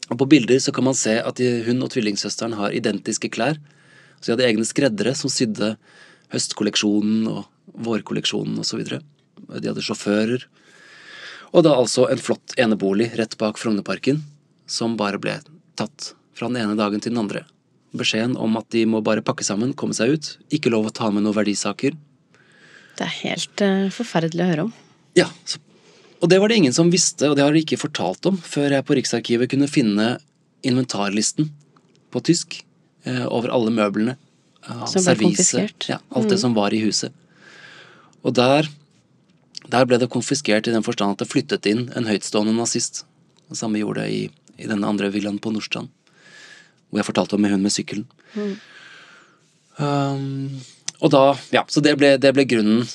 [0.09, 3.59] Og på bilder så kan man se at hun og tvillingsøsteren har identiske klær.
[4.19, 5.75] Så de hadde egne skreddere som sydde
[6.33, 7.45] høstkolleksjonen og
[7.85, 8.81] vårkolleksjonen osv.
[8.89, 10.45] De hadde sjåfører.
[11.53, 14.21] Og da altså en flott enebolig rett bak Frognerparken,
[14.69, 15.39] som bare ble
[15.79, 17.45] tatt fra den ene dagen til den andre.
[17.97, 20.29] Beskjeden om at de må bare pakke sammen, komme seg ut.
[20.53, 21.97] Ikke lov å ta med noen verdisaker.
[22.99, 24.71] Det er helt uh, forferdelig å høre om.
[25.17, 25.61] Ja, så,
[26.19, 28.75] og det var det ingen som visste, og det har de ikke fortalt om, før
[28.75, 30.09] jeg på Riksarkivet kunne finne
[30.67, 31.49] inventarlisten
[32.13, 32.59] på tysk
[33.07, 34.17] uh, over alle møblene.
[34.67, 35.89] Uh, Som ble konfiskert.
[35.89, 37.15] Ja, alt det som var i huset.
[38.21, 38.67] Og der,
[39.69, 43.03] der ble det konfiskert i den forstand at det flyttet inn en høytstående nazist.
[43.49, 44.23] Det samme gjorde det i,
[44.61, 45.89] i den andre villaen på Nordstrand,
[46.89, 48.07] hvor jeg fortalte om med hun med sykkelen.
[49.79, 50.59] Um,
[50.99, 51.23] og da,
[51.55, 52.87] ja, så det ble, det ble grunnen,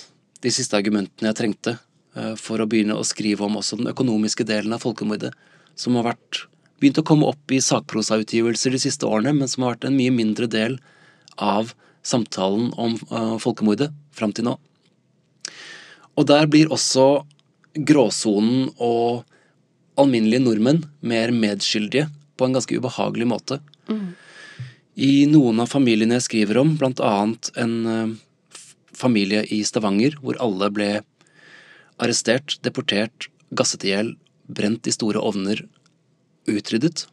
[0.45, 4.45] de siste argumentene jeg trengte uh, for å begynne å skrive om også den økonomiske
[4.49, 5.33] delen av folkemordet,
[5.79, 6.45] som har vært,
[6.83, 10.13] begynt å komme opp i sakprosautgivelser de siste årene, men som har vært en mye
[10.13, 10.77] mindre del
[11.41, 11.73] av
[12.05, 14.59] samtalen om uh, folkemordet fram til nå.
[16.15, 17.25] Og der blir også
[17.75, 19.25] gråsonen og
[19.99, 23.61] alminnelige nordmenn mer medskyldige på en ganske ubehagelig måte.
[24.95, 28.13] I noen av familiene jeg skriver om, blant annet en eh,
[28.95, 30.91] familie i Stavanger, hvor alle ble
[31.99, 34.13] arrestert, deportert, gasset i hjel,
[34.47, 35.65] brent i store ovner,
[36.47, 37.09] utryddet.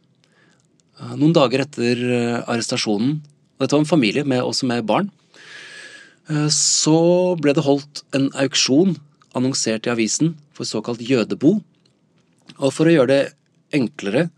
[1.00, 3.18] Eh, Noen dager etter eh, arrestasjonen,
[3.58, 5.10] og dette var en familie med, også med barn,
[6.52, 6.98] så
[7.40, 8.96] ble det holdt en auksjon
[9.36, 11.56] annonsert i avisen for såkalt jødebo.
[12.58, 13.22] Og for å gjøre det
[13.74, 14.28] enklere,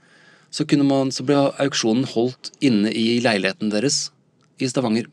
[0.54, 4.08] så, kunne man, så ble auksjonen holdt inne i leiligheten deres
[4.62, 5.08] i Stavanger.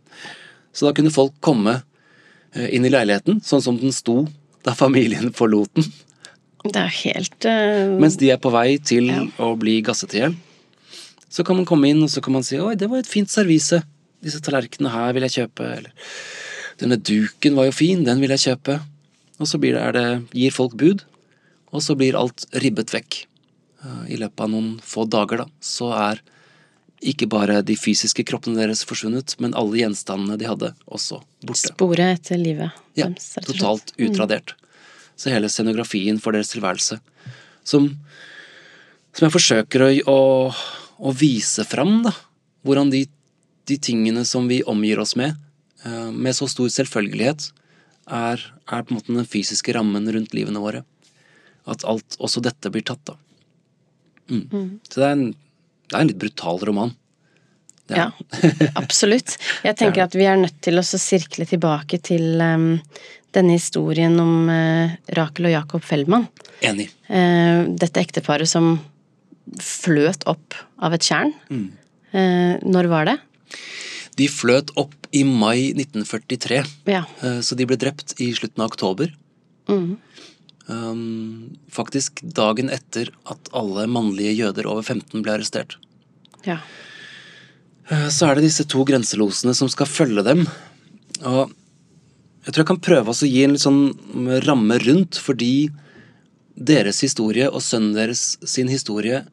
[0.72, 1.80] Så da kunne folk komme
[2.54, 4.24] eh, inn i leiligheten, sånn som den sto
[4.66, 5.88] da familien forlot den,
[6.62, 7.98] Det er helt uh...
[7.98, 9.24] mens de er på vei til Ja.
[9.42, 10.36] å bli gasset i hjel.
[11.32, 13.28] Så kan man komme inn og så kan man si 'oi, det var et fint
[13.28, 13.82] servise'.
[14.22, 15.66] Disse tallerkenene her vil jeg kjøpe.
[15.80, 15.92] Eller
[16.82, 18.82] 'denne duken var jo fin, den vil jeg kjøpe'.
[19.42, 21.04] Og så blir det, det, gir folk bud,
[21.74, 23.24] og så blir alt ribbet vekk.
[23.82, 26.22] Eh, I løpet av noen få dager, da, så er
[27.02, 31.72] ikke bare de fysiske kroppene deres forsvunnet, men alle gjenstandene de hadde, også borte.
[31.72, 33.08] sporet etter livet Ja,
[33.42, 34.54] totalt utradert.
[35.18, 37.00] Så hele scenografien for deres tilværelse,
[37.66, 37.90] som,
[39.14, 40.20] som jeg forsøker å, å,
[41.02, 42.14] å vise fram, da.
[42.62, 43.08] Hvordan de,
[43.66, 45.34] de tingene som vi omgir oss med,
[45.84, 47.48] med så stor selvfølgelighet,
[48.12, 50.84] er, er på en måte den fysiske rammen rundt livene våre.
[51.70, 53.16] At alt, også dette blir tatt, da.
[54.32, 54.80] Mm.
[54.88, 56.94] Så det er, en, det er en litt brutal roman.
[57.92, 58.12] Ja,
[58.82, 59.36] absolutt.
[59.66, 62.70] Jeg tenker at vi er nødt til å sirkle tilbake til um,
[63.36, 66.28] denne historien om uh, Rakel og Jacob Feldman.
[66.66, 66.88] Enig.
[67.12, 68.78] Uh, dette ekteparet som
[69.60, 71.34] fløt opp av et tjern.
[71.52, 71.68] Mm.
[72.16, 73.18] Uh, når var det?
[74.20, 76.64] De fløt opp i mai 1943.
[76.92, 77.06] Ja.
[77.24, 79.14] Eh, Så de ble drept i slutten av oktober.
[79.68, 79.98] Mm.
[80.68, 85.78] Um, faktisk dagen etter at alle mannlige jøder over 15 ble arrestert.
[86.46, 86.60] ja.
[87.90, 90.48] Eh, Så er det disse to grenselosene som skal følge dem.
[91.24, 91.52] Og
[92.46, 95.70] jeg tror jeg kan prøve å gi en litt sånn ramme rundt, fordi
[96.56, 99.26] deres historie og sønnen deres sin historie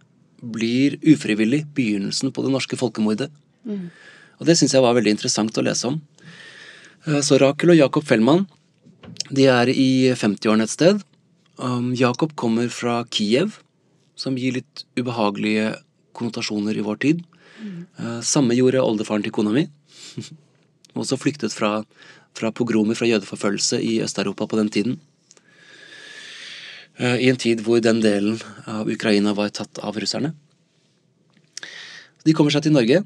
[0.42, 3.30] blir ufrivillig begynnelsen på det norske folkemordet.
[4.38, 6.00] Og det syns jeg var veldig interessant å lese om.
[7.06, 8.46] Eh, Så Rakel og Jakob Fellmann
[9.30, 11.00] de er i 50-årene et sted.
[11.58, 13.58] Jacob Jakob kommer fra Kiev,
[14.14, 15.72] som gir litt ubehagelige
[16.14, 17.24] konnotasjoner i vår tid.
[17.98, 19.66] Eh, Samme gjorde oldefaren til kona mi.
[20.98, 21.82] Også flyktet fra,
[22.34, 24.98] fra pogromer, fra jødeforfølgelse i Øst-Europa på den tiden.
[26.98, 30.34] Eh, I en tid hvor den delen av Ukraina var tatt av russerne.
[32.26, 33.04] De kommer seg til Norge.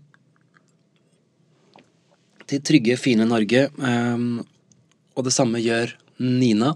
[2.52, 3.66] Til trygge, fine Norge.
[3.72, 4.24] eh,
[5.16, 6.74] Og det samme gjør Nina,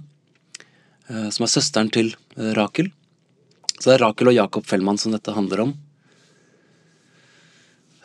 [1.09, 2.91] eh, som er søsteren til eh, Rakel.
[3.77, 5.75] Så det er Rakel og Jakob Fellmann som dette handler om.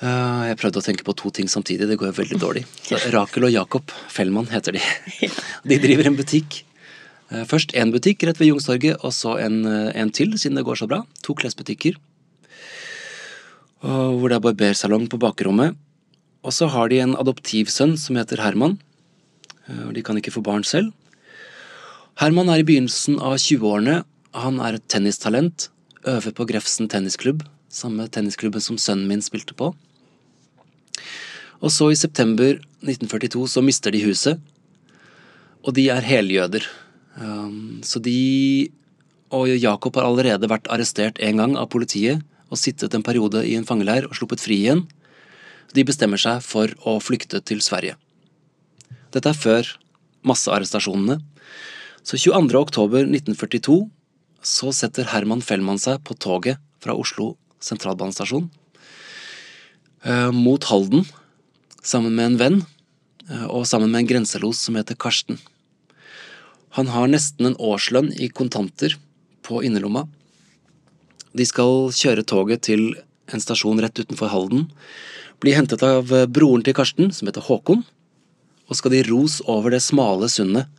[0.01, 2.63] Eh, Jeg prøvde å tenke på to ting samtidig, det går jo veldig dårlig.
[2.83, 4.83] Så Rakel og Jakob Fellmann heter de.
[5.69, 6.63] De driver en butikk.
[7.47, 10.87] Først én butikk rett ved Youngstorget, og så en, en til, siden det går så
[10.91, 10.97] bra.
[11.23, 11.95] To klesbutikker.
[13.79, 15.77] Hvor det er barbersalong på bakrommet.
[16.41, 18.79] Og så har de en adoptivsønn som heter Herman.
[19.67, 20.91] Eh, Og de kan ikke få barn selv.
[22.19, 24.03] Herman er i begynnelsen av 20-årene.
[24.33, 25.69] Han er et tennistalent.
[26.05, 29.69] Øver på Grefsen tennisklubb, samme tennisklubben som sønnen min spilte på.
[31.61, 34.39] Og så i september 1942 så mister de huset,
[35.61, 36.65] og de er heljøder.
[37.21, 38.71] Um, så de
[39.31, 43.53] og Jakob har allerede vært arrestert en gang av politiet og sittet en periode i
[43.55, 44.83] en fangeleir og sluppet fri igjen.
[45.75, 47.95] De bestemmer seg for å flykte til Sverige.
[49.11, 49.67] Dette er før
[50.27, 51.19] massearrestasjonene.
[52.03, 52.57] Så 22.
[52.59, 53.85] oktober 1942
[54.41, 58.47] så setter Herman Fellmann seg på toget fra Oslo sentralbanestasjon
[60.01, 61.05] eh, mot Halden
[61.83, 62.57] sammen med en venn
[63.29, 65.37] eh, og sammen med en grenselos som heter Karsten.
[66.77, 68.95] Han har nesten en årslønn i kontanter
[69.45, 70.07] på innerlomma.
[71.37, 72.93] De skal kjøre toget til
[73.31, 74.65] en stasjon rett utenfor Halden,
[75.41, 77.83] bli hentet av eh, broren til Karsten, som heter Håkon,
[78.69, 80.69] og skal de ros over det smale sundet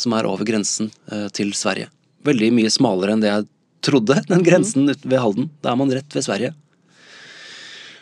[0.00, 1.90] som er over grensen eh, til Sverige.
[2.26, 3.48] Veldig mye smalere enn det jeg
[3.86, 5.50] trodde, den grensen ute ved Halden.
[5.62, 6.54] Da er man rett ved Sverige.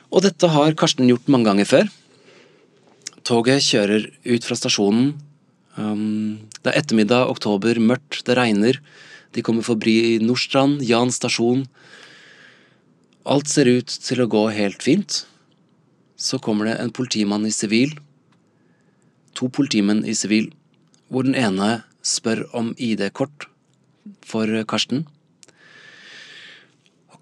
[0.08, 1.88] Og dette har Karsten gjort mange ganger før.
[3.28, 5.10] Toget kjører ut fra stasjonen.
[5.76, 8.78] Um, det er ettermiddag, oktober, mørkt, det regner.
[9.36, 11.66] De kommer forbi Nordstrand, Jan stasjon.
[13.28, 15.26] Alt ser ut til å gå helt fint.
[16.18, 17.94] Så kommer det en politimann i sivil.
[19.38, 20.50] To politimenn i sivil,
[21.08, 23.46] hvor den ene spør om ID-kort
[24.26, 25.06] for Karsten.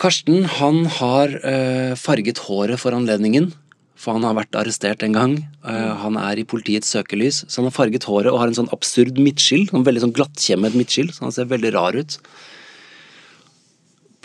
[0.01, 3.51] Karsten han har eh, farget håret for anledningen,
[3.97, 5.37] for han har vært arrestert en gang.
[5.65, 8.73] Eh, han er i politiets søkelys, så han har farget håret og har en sånn
[8.77, 9.65] absurd midtskill.
[9.71, 12.19] Sånn veldig sånn glattkjemmet midtskill, så han ser veldig rar ut.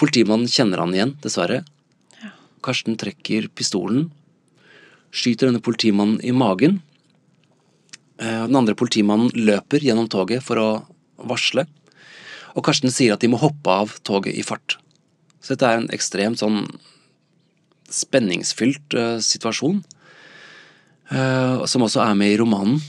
[0.01, 1.61] Politimannen kjenner han igjen, dessverre.
[2.65, 4.09] Karsten trekker pistolen,
[5.11, 6.81] skyter denne politimannen i magen.
[8.19, 10.69] Eh, Den andre politimannen løper gjennom toget for å
[11.27, 11.67] varsle.
[12.55, 14.77] Og Karsten sier at de må hoppe av toget i fart.
[15.41, 16.65] Så dette er en ekstremt sånn
[17.91, 19.83] spenningsfylt eh, situasjon.
[21.11, 22.79] eh, som også er med i romanen,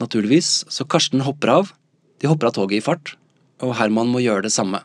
[0.00, 0.64] naturligvis.
[0.68, 1.72] Så Karsten hopper av.
[2.18, 3.14] De hopper av toget i fart,
[3.62, 4.82] og Herman må gjøre det samme.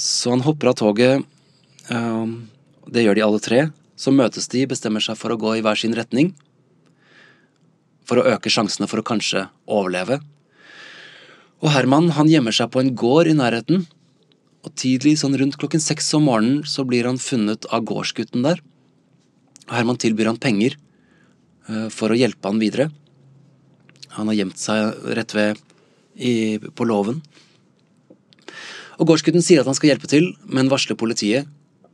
[0.00, 1.24] Så han hopper av toget.
[2.90, 3.60] Det gjør de alle tre.
[3.96, 6.32] Så møtes de, bestemmer seg for å gå i hver sin retning.
[8.04, 10.20] For å øke sjansene for å kanskje overleve.
[11.64, 13.86] Og Herman han gjemmer seg på en gård i nærheten.
[14.64, 18.60] Og tidlig, sånn rundt klokken seks om morgenen, så blir han funnet av gårdsgutten der.
[19.68, 22.90] Og Herman tilbyr han penger eh, for å hjelpe han videre.
[24.18, 25.60] Han har gjemt seg rett ved
[26.14, 27.22] i, på låven.
[29.00, 31.48] Og gårdsgutten sier at han skal hjelpe til, men varsler politiet,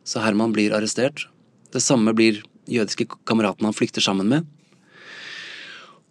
[0.04, 1.26] så Herman blir arrestert.
[1.72, 4.46] Det samme blir jødiske kameraten han flykter sammen med.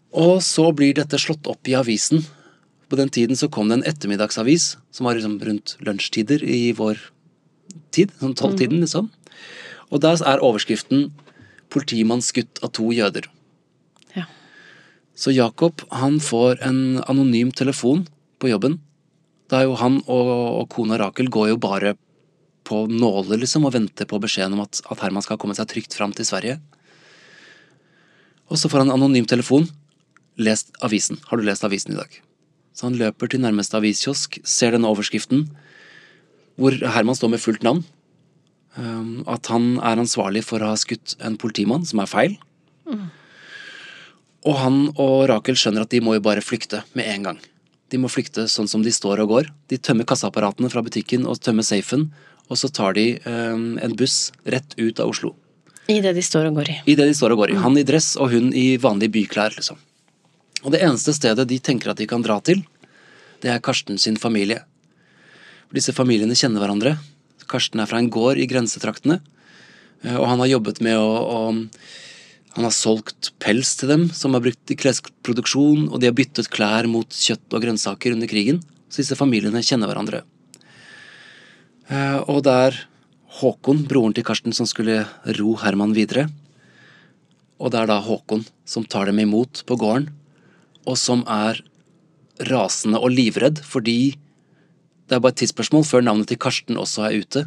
[0.10, 2.24] Og så blir dette slått opp i avisen.
[2.90, 6.98] På den tiden så kom det en ettermiddagsavis som var liksom rundt lunsjtider i vår
[7.94, 9.12] tid, sånn tolvtiden liksom.
[9.90, 11.12] Og der er overskriften
[11.70, 13.30] 'Politimann skutt av to jøder'.
[14.16, 14.26] Ja.
[15.14, 18.08] Så Jakob han får en anonym telefon
[18.40, 18.80] på jobben.
[19.50, 20.30] Da er jo han og,
[20.62, 21.96] og kona Rakel går jo bare
[22.70, 25.98] på nåler liksom og venter på beskjeden om at, at Herman skal komme seg trygt
[25.98, 26.60] fram til Sverige.
[28.50, 29.68] Og så får han anonym telefon.
[30.40, 31.20] Lest avisen.
[31.28, 32.14] Har du lest avisen i dag?
[32.74, 35.50] Så han løper til nærmeste aviskiosk, ser denne overskriften,
[36.60, 37.84] hvor Herman står med fullt navn.
[38.78, 42.38] Um, at han er ansvarlig for å ha skutt en politimann, som er feil.
[44.48, 47.42] Og han og Rakel skjønner at de må jo bare flykte med en gang.
[47.90, 49.50] De må flykte sånn som de står og går.
[49.72, 52.08] De tømmer kassaapparatene fra butikken og tømmer safen
[52.50, 55.36] og så tar de eh, en buss rett ut av Oslo.
[55.90, 56.76] I det de står og går i.
[56.92, 57.62] I det de står og går i.
[57.62, 59.80] Han i dress og hun i vanlige byklær, liksom.
[60.66, 62.62] Og det eneste stedet de tenker at de kan dra til,
[63.42, 64.60] det er Karsten sin familie.
[65.74, 66.98] Disse familiene kjenner hverandre.
[67.50, 69.22] Karsten er fra en gård i grensetraktene,
[70.04, 71.40] eh, og han har jobbet med å, å
[72.58, 76.50] han har solgt pels til dem, som er brukt i klesproduksjon, og de har byttet
[76.52, 78.60] klær mot kjøtt og grønnsaker under krigen.
[78.90, 80.24] Så disse familiene kjenner hverandre.
[81.90, 82.80] Eh, og det er
[83.40, 85.04] Håkon, broren til Karsten, som skulle
[85.40, 86.28] ro Herman videre.
[87.60, 90.10] Og det er da Håkon som tar dem imot på gården,
[90.86, 91.62] og som er
[92.48, 94.16] rasende og livredd fordi
[95.10, 97.42] det er bare et tidsspørsmål før navnet til Karsten også er ute.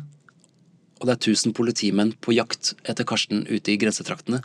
[1.01, 4.43] Og det er 1000 politimenn på jakt etter Karsten ute i grensetraktene.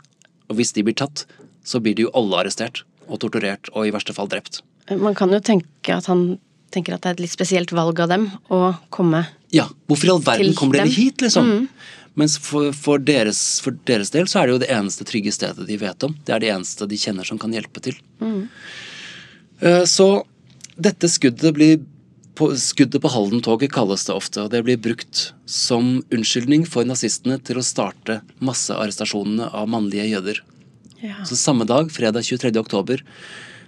[0.48, 1.26] Og hvis de blir tatt,
[1.66, 4.62] så blir de jo alle arrestert og torturert og i verste fall drept.
[4.88, 6.38] Man kan jo tenke at han
[6.74, 9.34] tenker at det er et litt spesielt valg av dem å komme til dem.
[9.48, 11.68] Ja, hvorfor i all verden kommer dere hit, liksom?
[12.18, 15.64] Mens for, for, deres, for deres del så er det jo det eneste trygge stedet
[15.68, 16.16] de vet om.
[16.26, 17.96] Det er det eneste de kjenner som kan hjelpe til.
[18.20, 18.42] Mm.
[19.88, 20.08] Så
[20.76, 21.78] dette skuddet blir
[22.38, 27.40] på, Skuddet på Halden-toget kalles det ofte, og det blir brukt som unnskyldning for nazistene
[27.42, 30.42] til å starte massearrestasjonene av mannlige jøder.
[31.02, 31.24] ja.
[31.26, 32.52] Så samme dag, fredag 23.
[32.60, 33.02] oktober,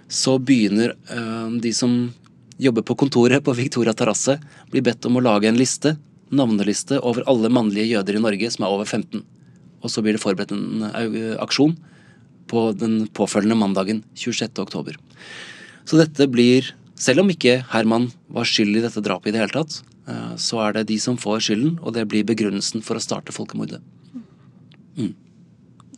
[0.07, 2.13] så begynner øh, de som
[2.61, 4.37] jobber på kontoret på Victoria terrasse,
[4.71, 5.95] blir bedt om å lage en liste,
[6.31, 9.23] navneliste, over alle mannlige jøder i Norge som er over 15.
[9.81, 10.85] Og så blir det forberedt en
[11.41, 11.73] aksjon
[12.51, 14.61] på den påfølgende mandagen 26.
[14.61, 14.99] oktober.
[15.89, 19.55] Så dette blir, selv om ikke Herman var skyld i dette drapet i det hele
[19.55, 23.03] tatt, eh, så er det de som får skylden, og det blir begrunnelsen for å
[23.03, 23.81] starte folkemordet.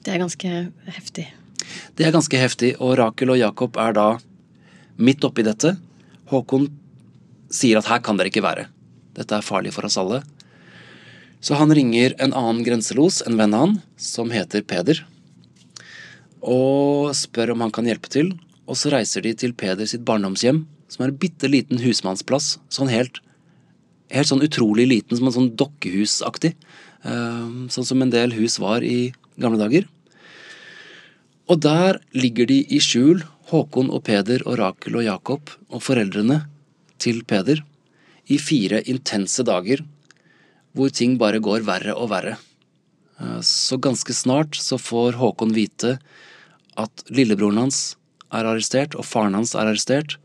[0.04, 0.50] Det er ganske
[0.92, 1.30] heftig.
[1.96, 4.08] Det er ganske heftig, og Rakel og Jakob er da
[5.00, 5.78] midt oppi dette.
[6.34, 6.70] Håkon
[7.54, 8.68] sier at her kan dere ikke være.
[9.18, 10.24] Dette er farlig for oss alle.
[11.44, 15.02] Så han ringer en annen grenselos, en venn av han, som heter Peder,
[16.44, 18.32] og spør om han kan hjelpe til.
[18.64, 22.58] Og så reiser de til Peder sitt barndomshjem, som er en bitte liten husmannsplass.
[22.72, 23.20] Sånn helt,
[24.14, 26.54] helt sånn utrolig liten, som en sånn dokkehusaktig.
[27.04, 29.88] Eh, Sånn som en del hus var i gamle dager.
[31.52, 36.40] Og der ligger de i skjul, Håkon og Peder og Rakel og Jakob og foreldrene
[36.98, 37.60] til Peder,
[38.26, 39.84] i fire intense dager
[40.74, 42.38] hvor ting bare går verre og verre.
[43.20, 46.00] Eh, Så ganske snart så får Håkon vite
[46.80, 47.96] at lillebroren hans
[48.34, 50.18] er arrestert, og faren hans er arrestert.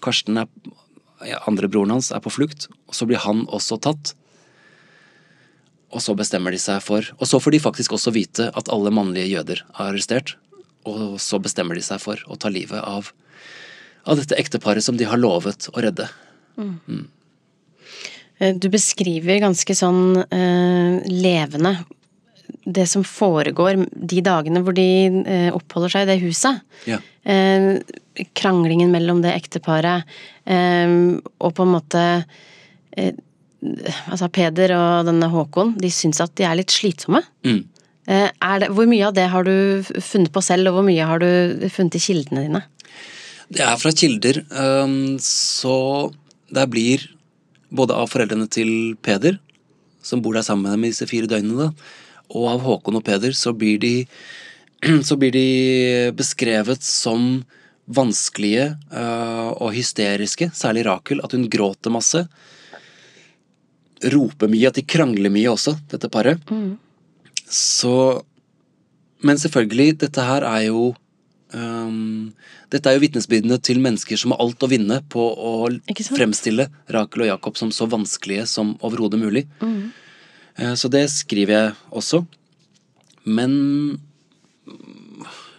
[0.00, 0.46] Karsten, er,
[1.18, 4.14] andrebroren andre broren hans, er på flukt, og så blir han også tatt.
[5.90, 8.90] Og så bestemmer de seg for Og så får de faktisk også vite at alle
[8.90, 10.36] mannlige jøder er arrestert.
[10.86, 13.10] Og så bestemmer de seg for å ta livet av,
[14.06, 16.08] av dette ekteparet som de har lovet å redde.
[18.38, 21.76] Eh, Du beskriver ganske sånn eh, levende
[22.66, 24.86] det som foregår de dagene hvor de
[25.26, 26.60] eh, oppholder seg i det huset.
[26.86, 26.98] Ja.
[27.26, 27.78] Eh,
[28.38, 30.06] kranglingen mellom det ekteparet,
[30.46, 30.90] eh,
[31.42, 32.02] og på en måte
[32.96, 33.14] eh,
[33.66, 37.22] Altså Peder og denne Håkon, de syns at de er litt slitsomme.
[37.42, 37.64] Mm.
[38.06, 38.30] Eh,
[38.62, 41.66] det, hvor mye av det har du funnet på selv, og hvor mye har du
[41.72, 42.62] funnet i kildene dine?
[43.46, 44.40] Det er fra kilder,
[45.22, 45.74] så
[46.50, 47.04] det blir
[47.70, 49.38] både av foreldrene til Peder,
[50.02, 51.70] som bor der sammen med dem i disse fire døgnene,
[52.34, 53.94] og av Håkon og Peder, så blir de,
[55.08, 55.46] så blir de
[56.18, 57.44] beskrevet som
[57.86, 62.24] vanskelige øh, og hysteriske, særlig Rakel, at hun gråter masse.
[64.12, 66.42] Roper mye, at de krangler mye også, dette paret.
[67.48, 68.22] Så
[69.22, 70.94] Men selvfølgelig, dette her er jo
[71.54, 72.32] um,
[72.70, 75.68] Dette er jo vitnesbyrdene til mennesker som har alt å vinne på å
[76.12, 79.46] fremstille Rakel og Jakob som så vanskelige som overhodet mulig.
[80.58, 82.26] Eh, Så det skriver jeg også.
[83.24, 83.98] Men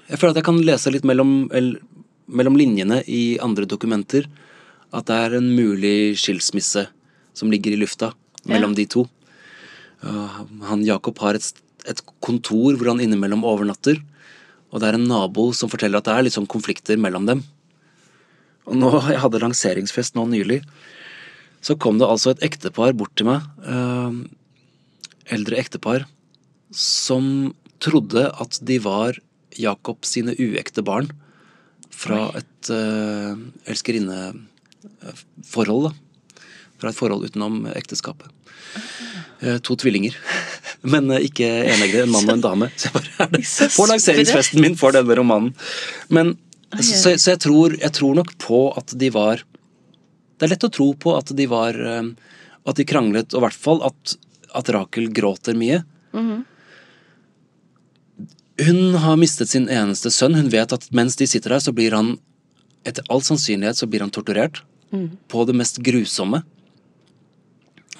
[0.07, 1.81] jeg føler at jeg kan lese litt mellom, eller,
[2.27, 4.27] mellom linjene i andre dokumenter
[4.95, 6.85] at det er en mulig skilsmisse
[7.35, 8.13] som ligger i lufta
[8.47, 9.07] mellom de to.
[10.03, 11.53] Uh, Han Jakob har et,
[11.87, 13.97] et kontor hvor han innimellom overnatter,
[14.71, 17.39] og det er en nabo som forteller at det er litt sånn konflikter mellom dem.
[18.67, 20.59] Og nå, Jeg hadde lanseringsfest nå nylig.
[21.63, 24.11] Så kom det altså et ektepar bort til meg, Eh,
[25.35, 26.01] eldre ektepar,
[26.71, 29.19] som trodde at de var
[29.59, 31.09] Jakob sine uekte barn
[31.91, 33.35] fra et eh,
[33.67, 35.91] elskerinneforhold, da.
[36.77, 38.29] Fra et forhold utenom ekteskapet.
[39.39, 40.15] Eh, to tvillinger.
[40.93, 42.69] Men eh, ikke eneggede, en mann og en dame.
[42.75, 43.43] Så jeg bare er det.
[43.75, 45.53] På lanseringsfesten min for denne romanen.
[46.13, 46.35] Men,
[46.77, 49.39] så, så, jeg, tror, jeg tror nok på at de var
[50.35, 52.09] Det er lett å tro på at de var eh,
[52.67, 54.17] At de kranglet, og i hvert fall at,
[54.57, 55.83] at Rakel gråter mye.
[58.57, 60.35] Hun har mistet sin eneste sønn.
[60.35, 62.17] Hun vet at mens de sitter der, så blir han
[62.87, 64.63] etter all sannsynlighet så blir han torturert.
[65.27, 66.41] På det mest grusomme.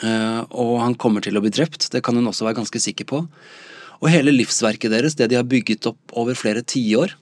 [0.05, 1.89] Eh, og han kommer til å bli drept.
[1.93, 3.23] Det kan hun også være ganske sikker på.
[3.97, 7.15] Og hele livsverket deres, det de har bygget opp over flere tiår,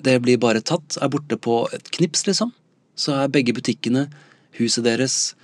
[0.00, 0.96] det blir bare tatt.
[1.02, 2.54] Er borte på et knips, liksom.
[2.96, 4.06] Så er begge butikkene,
[4.58, 5.34] huset deres,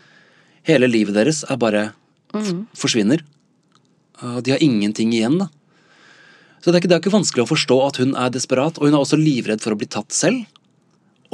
[0.67, 1.89] hele livet deres er bare
[2.77, 3.23] forsvinner.
[4.25, 5.51] Og de har ingenting igjen, da.
[6.61, 8.89] Så det er, ikke, det er ikke vanskelig å forstå at hun er desperat, og
[8.89, 10.47] hun er også livredd for å bli tatt selv.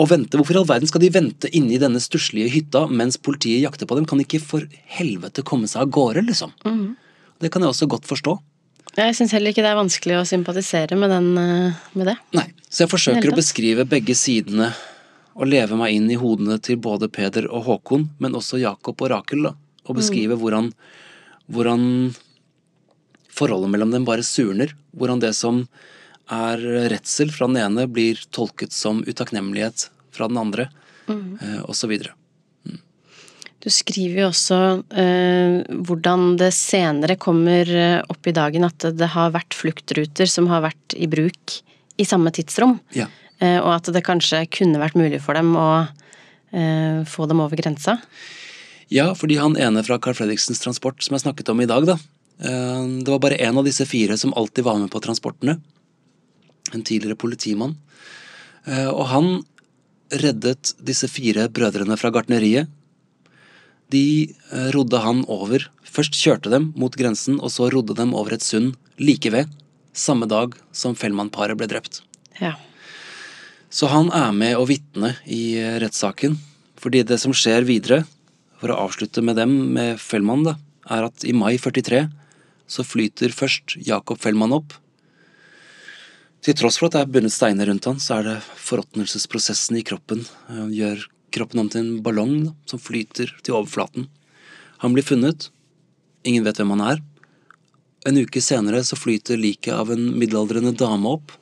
[0.01, 3.19] Og vente, Hvorfor i all verden skal de vente inne i denne stusslige hytta mens
[3.21, 4.07] politiet jakter på dem?
[4.09, 4.65] Kan de ikke for
[4.97, 6.55] helvete komme seg av gårde, liksom?
[7.43, 8.39] Det kan jeg også godt forstå.
[8.97, 12.17] Jeg syns heller ikke det er vanskelig å sympatisere med, den, eh, med det.
[12.37, 14.73] Nei, Så jeg forsøker å beskrive begge sidene
[15.35, 19.11] og leve meg inn i hodene til både Peder og Håkon, men også Jakob og
[19.15, 19.55] Rakel, da.
[19.89, 20.73] Og beskrive hvordan,
[21.51, 22.15] hvordan
[23.33, 24.75] forholdet mellom dem bare surner.
[24.95, 25.65] Hvordan det som
[26.31, 26.63] er
[26.93, 30.69] redsel fra den ene, blir tolket som utakknemlighet fra den andre,
[31.09, 31.65] mm.
[31.67, 32.15] og så videre.
[33.63, 34.59] Du skriver jo også
[34.99, 40.49] eh, hvordan det senere kommer eh, opp i dagen at det har vært fluktruter som
[40.51, 41.61] har vært i bruk
[42.03, 42.81] i samme tidsrom.
[42.97, 43.07] Ja.
[43.39, 47.59] Eh, og at det kanskje kunne vært mulig for dem å eh, få dem over
[47.59, 48.01] grensa.
[48.93, 51.97] Ja, fordi han ene fra Carl Fredriksens Transport som jeg snakket om i dag, da.
[52.43, 55.61] eh, Det var bare én av disse fire som alltid var med på transportene.
[56.73, 57.77] En tidligere politimann.
[58.67, 59.33] Eh, Og han
[60.13, 62.69] reddet disse fire brødrene fra gartneriet.
[63.93, 65.69] De eh, rodde han over.
[65.85, 69.51] Først kjørte dem mot grensen, og så rodde dem over et sund like ved.
[69.93, 72.01] Samme dag som Fellmann-paret ble drept.
[72.41, 72.55] Ja.
[73.73, 76.39] Så han er med å vitne i eh, rettssaken.
[76.83, 78.03] Fordi det som skjer videre,
[78.61, 80.57] for å avslutte med dem, med Fellmann, da,
[80.91, 82.07] er at i mai 43
[82.73, 84.73] så flyter først Jacob Fellmann opp.
[86.43, 89.85] Til tross for at det er bundet steiner rundt han, så er det forråtnelsesprosessen i
[89.87, 94.09] kroppen Han gjør kroppen om til en ballong da, som flyter til overflaten.
[94.83, 95.49] Han blir funnet.
[96.27, 97.01] Ingen vet hvem han er.
[98.11, 101.33] En uke senere så flyter liket av en middelaldrende dame opp.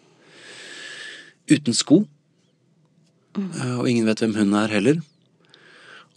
[1.51, 2.05] Uten sko.
[3.40, 5.01] Eh, Og ingen vet hvem hun er heller.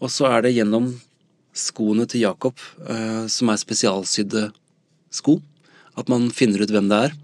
[0.03, 0.91] Og så er det gjennom
[1.55, 4.49] skoene til Jacob, eh, som er spesialsydde
[5.13, 5.39] sko,
[5.95, 7.19] at man finner ut hvem det er.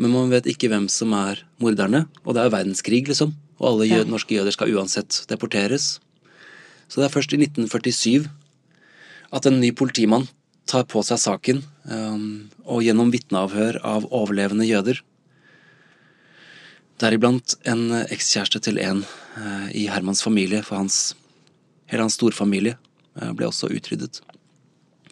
[0.00, 2.06] Men man vet ikke hvem som er morderne.
[2.24, 3.34] Og det er verdenskrig, liksom.
[3.60, 4.04] Og alle Ja.
[4.04, 6.00] norske jøder skal uansett deporteres.
[6.88, 8.28] Så det er først i 1947
[9.32, 10.28] at en ny politimann
[10.66, 15.00] tar på seg saken, um, og gjennom vitneavhør av overlevende jøder
[17.02, 21.16] Deriblant en ekskjæreste til en uh, i Hermans familie, for hans,
[21.90, 22.76] hele hans storfamilie
[23.18, 24.20] uh, ble også utryddet.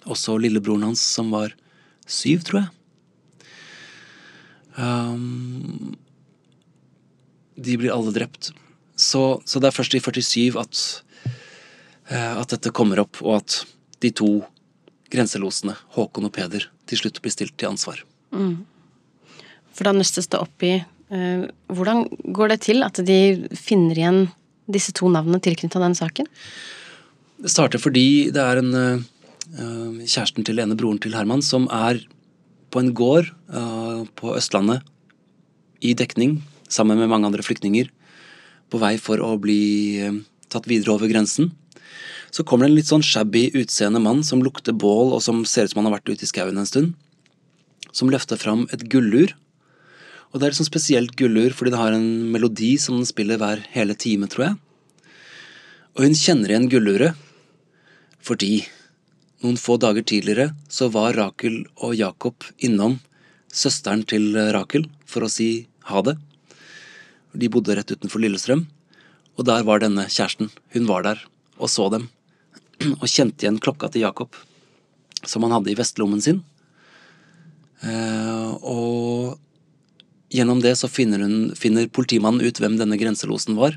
[0.07, 1.55] Også lillebroren hans, som var
[2.07, 2.71] syv, tror jeg.
[4.81, 5.97] Um,
[7.61, 8.53] de blir alle drept.
[8.97, 10.81] Så, så det er først i 47 at,
[12.09, 13.61] eh, at dette kommer opp, og at
[14.01, 14.31] de to
[15.13, 18.03] grenselosene, Håkon og Peder, til slutt blir stilt til ansvar.
[19.75, 22.05] For da nøstes det opp i uh, Hvordan
[22.37, 24.21] går det til at de finner igjen
[24.71, 26.29] disse to navnene tilknyttet den saken?
[27.41, 29.03] Det starter fordi det er en eh,
[30.05, 32.03] kjæresten til ene broren til Herman som er
[32.71, 34.87] på en gård uh, på Østlandet
[35.83, 36.39] i dekning
[36.71, 37.91] sammen med mange andre flyktninger
[38.71, 39.63] på vei for å bli
[40.07, 41.51] uh, tatt videre over grensen.
[42.31, 45.67] Så kommer det en litt sånn shabby utseende mann som lukter bål og som ser
[45.67, 46.95] ut som han har vært ute i skauen en stund.
[47.91, 49.35] Som løfter fram et gullur.
[50.31, 53.41] Og det er et sånn spesielt gullur fordi det har en melodi som den spiller
[53.41, 54.59] hver hele time, tror jeg.
[55.99, 57.27] Og hun kjenner igjen gulluret
[58.23, 58.61] fordi
[59.41, 62.99] noen få dager tidligere så var Rakel og Jakob innom
[63.53, 66.17] søsteren til Rakel for å si ha det.
[67.33, 68.67] De bodde rett utenfor Lillestrøm,
[69.39, 70.51] og der var denne kjæresten.
[70.75, 71.23] Hun var der
[71.61, 72.09] og så dem,
[73.01, 74.37] og kjente igjen klokka til Jakob,
[75.25, 76.43] som han hadde i vestlommen sin.
[77.85, 79.39] Eh, og
[80.33, 83.77] gjennom det så finner, hun, finner politimannen ut hvem denne grenselosen var,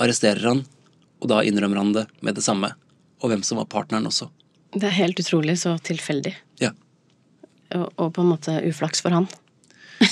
[0.00, 0.64] arresterer han,
[1.22, 2.74] og da innrømmer han det med det samme,
[3.22, 4.28] og hvem som var partneren også.
[4.74, 6.70] Det er helt utrolig så tilfeldig, Ja.
[7.74, 9.28] og, og på en måte uflaks for han.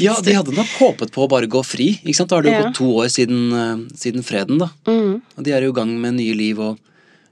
[0.00, 1.90] Ja, de hadde nok håpet på å bare gå fri.
[2.00, 2.30] ikke sant?
[2.30, 2.62] Da har det jo Ja.
[2.70, 4.70] gått to år siden, eh, siden freden, da.
[4.88, 5.20] Mm.
[5.36, 6.78] Og de er jo i gang med nye liv og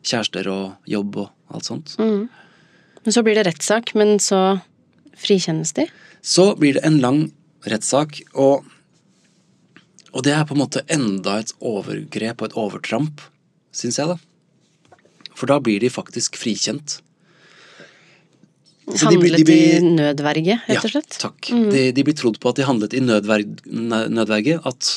[0.05, 1.95] kjærester og jobb og alt sånt.
[1.97, 2.29] Mm.
[3.07, 4.61] Men så blir det rettssak, men så
[5.17, 5.87] frikjennes de.
[6.21, 7.33] Så blir det en lang
[7.65, 8.67] rettssak, og,
[10.13, 13.25] og det er på en måte enda et overgrep og et overtramp,
[13.73, 14.19] syns jeg, da.
[15.39, 16.99] For da blir de faktisk frikjent.
[18.89, 21.17] Så de de, Handlet de i nødverge, rett og slett?
[21.19, 21.51] Ja, takk.
[21.75, 24.57] De, de blir trodd på at de handlet i nødverg, nødverge.
[24.69, 24.89] At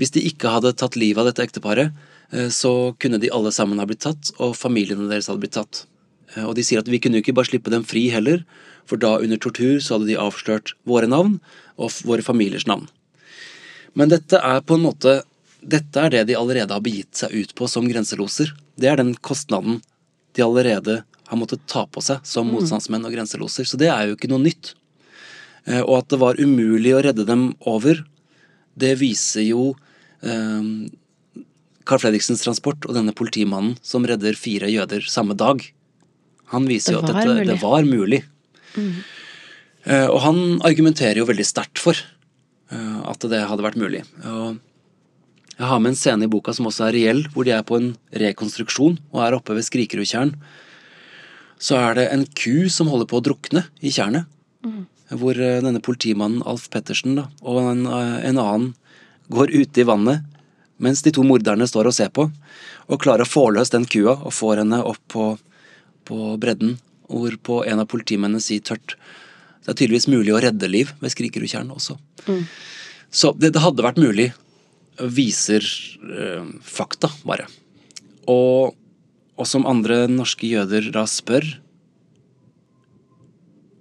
[0.00, 1.92] hvis de ikke hadde tatt livet av dette ekteparet,
[2.32, 5.84] eh, så kunne de alle sammen ha blitt tatt, og familiene deres hadde blitt tatt.
[6.34, 8.40] Eh, Og de sier at vi kunne jo ikke bare slippe dem fri heller,
[8.88, 11.36] for da under tortur så hadde de avslørt våre navn
[11.76, 12.88] og våre familiers navn.
[13.94, 15.20] Men dette er på en måte
[15.60, 18.48] Dette er det de allerede har begitt seg ut på som grenseloser.
[18.80, 19.80] Det er den kostnaden
[20.36, 21.00] de allerede
[21.30, 23.66] har måttet ta på seg som motstandsmenn og grenseloser.
[23.68, 24.72] Så det er jo ikke noe nytt.
[25.66, 28.00] Eh, Og at det var umulig å redde dem over,
[28.80, 29.74] det viser jo
[30.22, 30.88] eh,
[31.86, 35.62] Carl Fredriksens transport og denne politimannen som redder fire jøder samme dag.
[36.54, 37.46] Han viser jo at dette, mulig.
[37.50, 38.22] det var mulig.
[39.84, 44.02] Eh, og han argumenterer jo veldig sterkt for eh, at det hadde vært mulig.
[44.26, 44.58] Og
[45.60, 47.76] jeg har med en scene i boka som også er reell, hvor de er på
[47.76, 50.32] en rekonstruksjon og er oppe ved Skrikerudtjern.
[51.60, 54.24] Så er det en ku som holder på å drukne i tjernet.
[55.10, 58.68] Hvor eh, denne politimannen Alf Pettersen da, og en, eh, en annen
[59.28, 60.26] går ute i vannet
[60.80, 62.24] mens de to morderne står og ser på,
[62.88, 65.26] og klarer å få løs den kua og får henne opp på,
[66.08, 66.78] på bredden,
[67.12, 68.96] hvorpå en av politimennene sier tørt
[69.60, 71.98] det er tydeligvis mulig å redde liv ved Skrikerudtjern også.
[73.12, 74.30] Så det, det hadde vært mulig,
[75.08, 77.46] viser eh, fakta, bare.
[78.30, 78.76] Og,
[79.36, 81.46] og som andre norske jøder da spør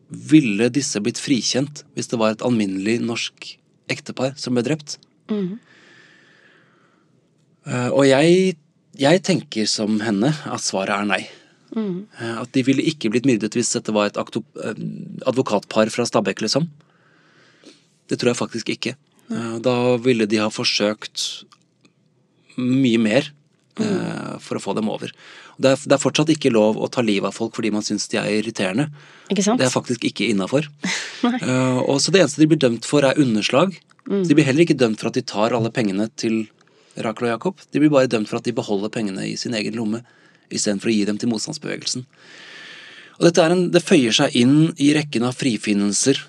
[0.10, 3.52] Ville disse blitt frikjent hvis det var et alminnelig norsk
[3.94, 4.96] ektepar som ble drept?
[7.70, 8.56] Eh, og jeg,
[8.98, 11.22] jeg tenker som henne at svaret er nei.
[11.78, 16.66] Eh, At de ville ikke blitt myrdet hvis dette var et advokatpar fra Stabekk, liksom.
[18.10, 18.96] Det tror jeg faktisk ikke.
[19.30, 21.46] Eh, Da ville de ha forsøkt
[22.60, 23.30] mye mer
[23.80, 25.14] eh, for å få dem over.
[25.60, 28.08] Det er, det er fortsatt ikke lov å ta livet av folk fordi man syns
[28.12, 28.88] de er irriterende.
[29.28, 29.60] Ikke sant?
[29.60, 30.70] Det er faktisk ikke innafor.
[31.28, 33.76] uh, så det eneste de blir dømt for, er underslag.
[34.10, 34.24] Mm.
[34.26, 36.48] de blir heller ikke dømt for at de tar alle pengene til
[36.98, 37.60] Rakel og Jakob.
[37.70, 40.00] De blir bare dømt for at de beholder pengene i sin egen lomme
[40.50, 42.08] istedenfor å gi dem til motstandsbevegelsen.
[43.20, 46.24] Og dette er en, det føyer seg inn i rekken av frifinnelser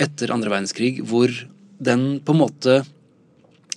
[0.00, 1.34] etter andre verdenskrig, hvor
[1.78, 2.76] den på en måte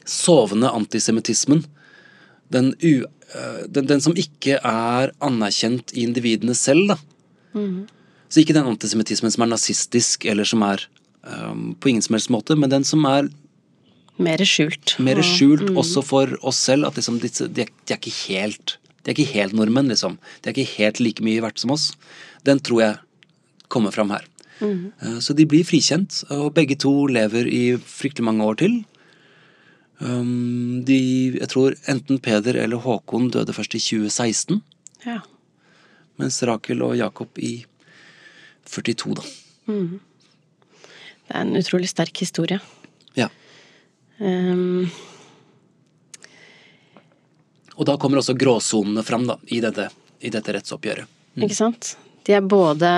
[0.10, 1.66] sovende antisemittismen,
[2.50, 3.04] den, øh,
[3.70, 6.98] den, den som ikke er anerkjent i individene selv, da.
[8.30, 10.84] Så ikke den antisemittismen som er nazistisk, eller som er
[11.26, 13.30] um, på ingen som helst måte, men den som er
[14.20, 14.98] Mer skjult.
[15.00, 16.86] mer skjult skjult også for oss selv.
[16.86, 20.18] At liksom, de, de, er, de er ikke helt De er ikke helt nordmenn, liksom.
[20.44, 21.94] De er ikke helt like mye verdt som oss.
[22.44, 22.98] Den tror jeg
[23.72, 24.26] kommer fram her.
[24.62, 28.86] Eh, Så de blir frikjent, og begge to lever i fryktelig mange år til.
[30.02, 30.98] Um, de,
[31.40, 34.62] jeg tror enten Peder eller Håkon døde først i 2016,
[35.06, 35.20] Ja.
[36.18, 37.66] mens Rakel og Jakob i
[38.66, 39.22] 42, da.
[39.68, 42.60] Det er en utrolig sterk historie.
[43.16, 43.28] Ja.
[44.20, 44.90] Um,
[47.78, 49.90] Og da kommer også gråsonene fram da, i dette,
[50.22, 51.08] i dette rettsoppgjøret.
[51.40, 51.94] Ikke sant?
[52.28, 52.90] De er både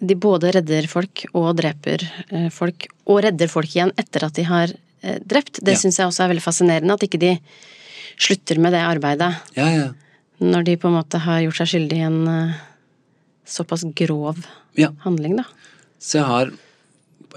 [0.00, 4.44] De både redder folk og dreper eh, folk, og redder folk igjen etter at de
[4.44, 4.72] har
[5.02, 5.60] eh, drept.
[5.64, 5.78] Det Ja.
[5.80, 7.38] syns jeg også er veldig fascinerende, at ikke de
[8.18, 9.88] slutter med det arbeidet Ja, ja.
[10.40, 12.54] når de på en måte har gjort seg skyldig i en eh,
[13.46, 14.36] såpass grov
[14.76, 14.90] ja.
[15.04, 15.44] handling, da.
[16.00, 16.52] Så jeg har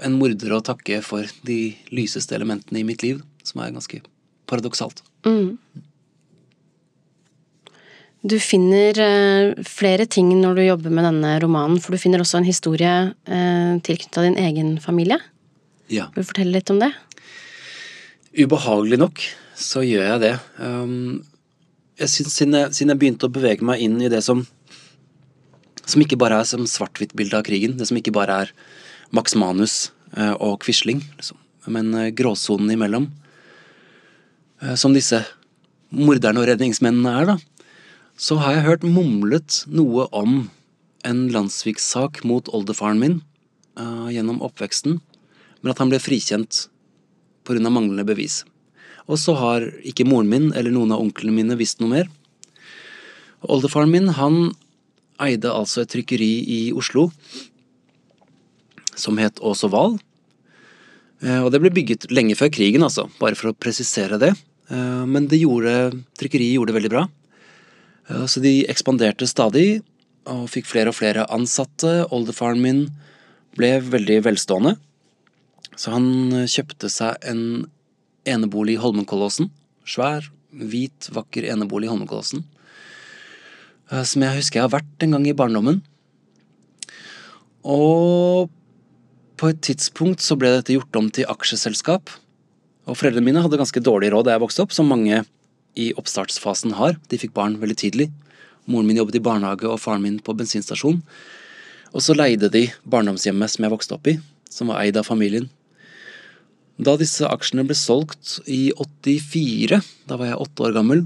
[0.04, 4.00] en morder å takke for de lyseste elementene i mitt liv, som er ganske
[4.48, 5.02] paradoksalt.
[8.20, 12.40] Du finner eh, flere ting når du jobber med denne romanen, for du finner også
[12.40, 12.92] en historie
[13.24, 15.16] eh, tilknytta din egen familie.
[15.88, 16.10] Ja.
[16.12, 16.90] Vil du fortelle litt om det?
[18.36, 19.24] Ubehagelig nok
[19.56, 20.34] så gjør jeg det.
[20.60, 21.22] Um,
[22.00, 24.44] jeg synes siden, jeg, begynte å bevege meg inn i det som
[25.90, 28.50] som ikke bare er som svart-hvitt-bilde av krigen, det som ikke bare er
[29.16, 31.40] Max Manus eh, og Quisling, liksom,
[31.72, 33.08] men gråsonen imellom,
[34.78, 35.18] som disse
[35.90, 37.49] morderne og redningsmennene er, da,
[38.20, 40.50] så har jeg hørt mumlet noe om
[41.08, 43.14] en landssvikssak mot oldefaren min
[43.80, 44.98] uh, gjennom oppveksten,
[45.60, 46.66] men at han ble frikjent
[47.48, 47.62] pga.
[47.72, 48.42] manglende bevis.
[49.08, 52.10] Og så har ikke moren min eller noen av onklene mine visst noe mer.
[53.40, 54.52] Oldefaren min han
[55.20, 57.08] eide altså et trykkeri i Oslo
[59.00, 59.96] som het Aas og Hval.
[61.24, 64.34] Eh, Og det ble bygget lenge før krigen, altså, bare for å presisere det.
[64.68, 67.08] Eh, Men det gjorde, trykkeriet gjorde det veldig bra.
[68.10, 69.82] Eh, Så de ekspanderte stadig
[70.26, 72.06] og fikk flere og flere ansatte.
[72.12, 72.88] Oldefaren min
[73.56, 74.76] ble veldig velstående.
[75.76, 77.70] Så han kjøpte seg en
[78.28, 79.48] enebolig i Holmenkollåsen.
[79.88, 82.44] Svær, hvit, vakker enebolig i Holmenkollåsen.
[83.90, 85.82] eh, som jeg husker jeg har vært en gang i barndommen.
[87.64, 88.50] Og
[89.36, 92.10] på et tidspunkt så ble dette gjort om til aksjeselskap.
[92.86, 95.24] Og foreldrene mine hadde ganske dårlig råd da jeg vokste opp, som mange
[95.78, 96.98] i oppstartsfasen har.
[97.10, 98.08] De fikk barn veldig tidlig.
[98.70, 101.00] Moren min jobbet i barnehage og faren min på bensinstasjon.
[101.90, 104.18] Og så leide de barndomshjemmet som jeg vokste opp i,
[104.50, 105.48] som var eid av familien.
[106.80, 111.02] Da disse aksjene ble solgt i 84, da var jeg åtte år gammel,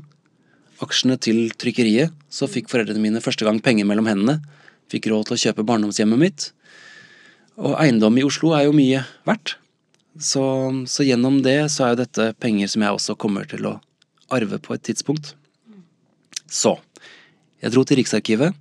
[0.84, 4.38] aksjene til trykkeriet, så fikk foreldrene mine første gang penger mellom hendene.
[4.92, 6.46] Fikk råd til å kjøpe barndomshjemmet mitt.
[7.58, 9.56] Og eiendom i Oslo er jo mye verdt.
[10.14, 10.44] Så,
[10.86, 13.78] så, gjennom det så er jo dette penger som jeg også kommer til å
[14.32, 15.34] arve på et tidspunkt.
[16.48, 16.76] Så
[17.62, 18.54] jeg dro til Riksarkivet,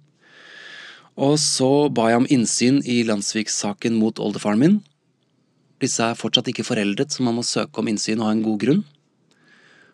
[1.13, 4.77] og så ba jeg om innsyn i Landsvik-saken mot oldefaren min.
[5.83, 8.61] Disse er fortsatt ikke foreldet, så man må søke om innsyn og ha en god
[8.63, 8.83] grunn.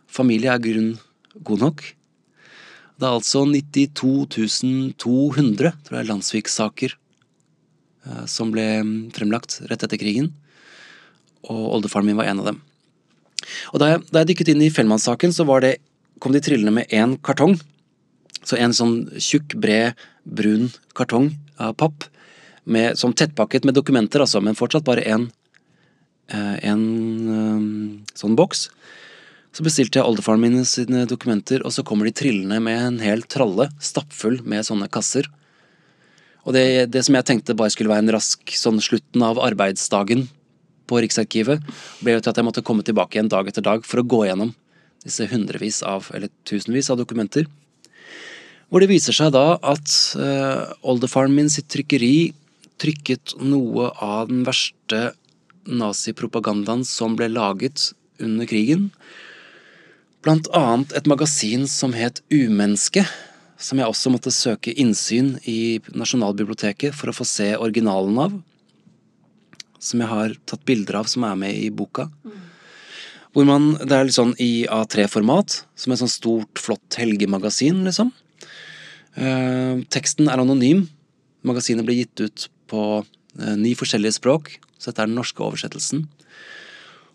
[0.09, 0.93] Familie er grunn
[1.43, 1.84] god nok.
[2.99, 8.65] Det er altså 92 200 tror jeg, Landsvik-saker eh, som ble
[9.15, 10.34] fremlagt rett etter krigen,
[11.47, 12.63] og oldefaren min var en av dem.
[13.73, 15.77] Og Da jeg, da jeg dykket inn i Fellmannssaken, så det,
[16.19, 17.57] kom de trillende med én kartong.
[18.43, 22.07] Så en sånn tjukk, bred, brun kartong av papp,
[22.69, 25.29] med, som tettpakket med dokumenter, altså, men fortsatt bare én
[26.29, 26.83] en
[27.25, 28.67] um, sånn boks.
[29.55, 33.23] Så bestilte jeg oldefaren min sine dokumenter, og så kommer de trillende med en hel
[33.25, 35.25] tralle stappfull med sånne kasser.
[36.45, 40.27] Og det, det, som jeg tenkte bare skulle være en rask sånn slutten av arbeidsdagen
[40.89, 41.61] på Riksarkivet,
[42.01, 44.25] ble jo til at jeg måtte komme tilbake igjen dag etter dag for å gå
[44.27, 44.55] gjennom
[45.05, 47.47] disse hundrevis av, eller tusenvis av dokumenter.
[48.69, 52.31] Hvor det viser seg da at uh, oldefaren min sitt trykkeri
[52.79, 55.13] trykket noe av den verste
[55.69, 58.89] nazipropagandaen som ble laget under krigen.
[60.23, 63.05] Blant annet et magasin som het Umenneske,
[63.59, 68.37] som jeg også måtte søke innsyn i Nasjonalbiblioteket for å få se originalen av.
[69.80, 72.09] Som jeg har tatt bilder av, som er med i boka.
[72.25, 72.39] Mm.
[73.34, 78.11] Hvor man, Det er litt sånn i A3-format, som et sånn stort, flott helgemagasin, liksom.
[79.15, 80.88] Eh, teksten er anonym.
[81.45, 86.07] Magasinet ble gitt ut på eh, ni forskjellige språk, så dette er den norske oversettelsen.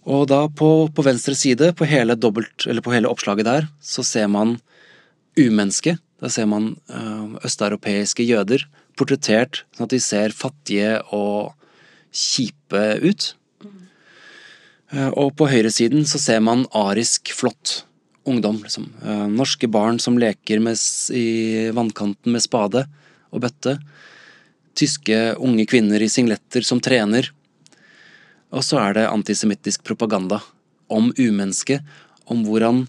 [0.04, 4.28] Og da på, på venstre side, på hele, dobbelt, på hele, oppslaget der, så ser
[4.28, 4.58] man
[5.38, 5.96] umenneske.
[6.20, 8.66] Da ser man uh, østeuropeiske jøder
[8.98, 11.54] portrettert sånn at de ser fattige og
[12.14, 13.32] kjipe ut.
[14.94, 17.82] Uh, og på høyresiden så ser man arisk flott
[18.28, 18.60] ungdom.
[18.62, 18.88] Liksom.
[19.02, 20.78] Uh, norske barn som leker med,
[21.12, 22.86] i vannkanten med spade
[23.34, 23.78] og bøtte.
[24.78, 27.30] Tyske unge kvinner i singletter som trener.
[28.54, 30.40] Og så er det antisemittisk propaganda
[30.92, 31.82] om umennesket,
[32.30, 32.84] om hvordan,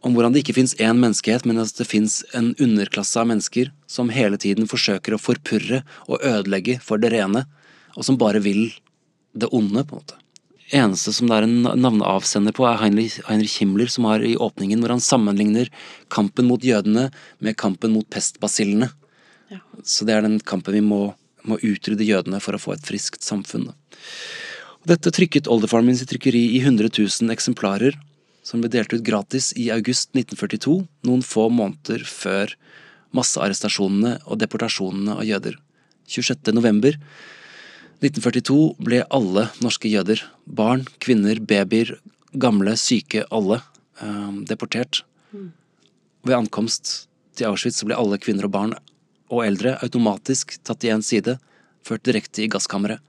[0.00, 3.72] om hvordan det ikke fins én menneskehet, men at det fins en underklasse av mennesker
[3.90, 7.44] som hele tiden forsøker å forpurre og ødelegge for det rene,
[7.96, 8.68] og som bare vil
[9.38, 10.18] det onde, på en måte.
[10.74, 14.82] Eneste som det er en navneavsender på, er Heinrich, Heinrich Himmler, som har i åpningen
[14.82, 15.70] hvor han sammenligner
[16.12, 17.06] kampen mot jødene
[17.44, 18.90] med kampen mot pestbasillene.
[19.48, 19.62] Ja.
[19.80, 21.14] Så det er den kampen vi må,
[21.48, 23.70] må utrydde jødene for å få et friskt samfunn.
[24.88, 27.96] Dette trykket oldefaren min sitt trykkeri i 100 000 eksemplarer,
[28.44, 32.52] som ble delt ut gratis i august 1942, noen få måneder før
[33.16, 35.56] massearrestasjonene og deportasjonene av jøder.
[36.08, 36.52] 26.
[36.56, 36.96] november
[37.98, 41.96] 1942 ble alle norske jøder, barn, kvinner, babyer,
[42.38, 43.60] gamle, syke, alle,
[44.00, 45.02] eh, deportert.
[46.22, 48.74] Ved ankomst til Auschwitz ble alle kvinner og barn
[49.28, 51.38] og eldre automatisk tatt i én side,
[51.82, 53.00] ført direkte i gasskammeret.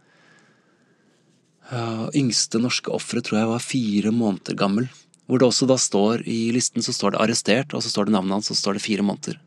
[1.69, 4.87] Uh, yngste norske offeret tror jeg var fire måneder gammel.
[5.29, 8.15] Hvor det også da står i listen så står det arrestert, og så står det
[8.15, 9.37] navnet hans, og så står det fire måneder.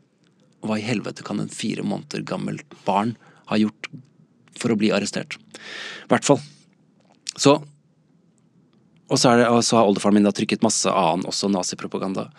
[0.63, 3.17] Hva i helvete kan en fire måneder gammelt barn
[3.51, 3.91] ha gjort
[4.59, 5.37] for å bli arrestert?
[6.05, 6.41] I hvert fall.
[7.35, 7.61] Så
[9.11, 12.29] Og så, det, og så har oldefaren min da trykket masse annen, også nazipropaganda.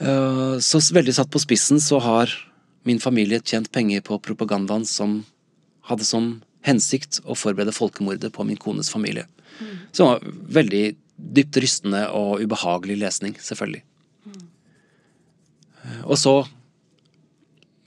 [0.00, 2.30] Uh, så veldig satt på spissen så har
[2.88, 5.24] min familie tjent penger på propagandaen som
[5.90, 6.30] hadde som
[6.64, 9.26] hensikt å forberede folkemordet på min kones familie.
[9.60, 9.74] Mm.
[10.08, 10.24] var
[10.56, 10.84] veldig
[11.36, 13.82] dypt rystende og ubehagelig lesning, selvfølgelig.
[14.24, 14.46] Mm.
[16.04, 16.34] Og så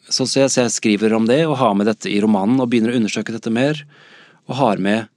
[0.10, 2.70] så, så jeg, så jeg, skriver om det og har med dette i romanen og
[2.72, 3.84] begynner å undersøke dette mer.
[4.48, 5.08] Og har med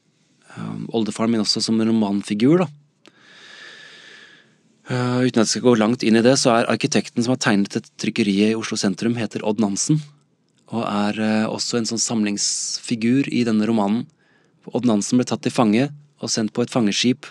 [0.56, 2.64] um, oldefaren min også som en romanfigur.
[2.64, 2.68] da.
[4.90, 7.42] Uh, uten at jeg skal gå langt inn i det, så er arkitekten som har
[7.42, 10.02] tegnet dette trykkeriet i Oslo sentrum, heter Odd Nansen
[10.70, 14.04] og er uh, også en sånn samlingsfigur i denne romanen.
[14.70, 15.88] Odd Nansen ble tatt til fange
[16.20, 17.26] og sendt på et fangeskip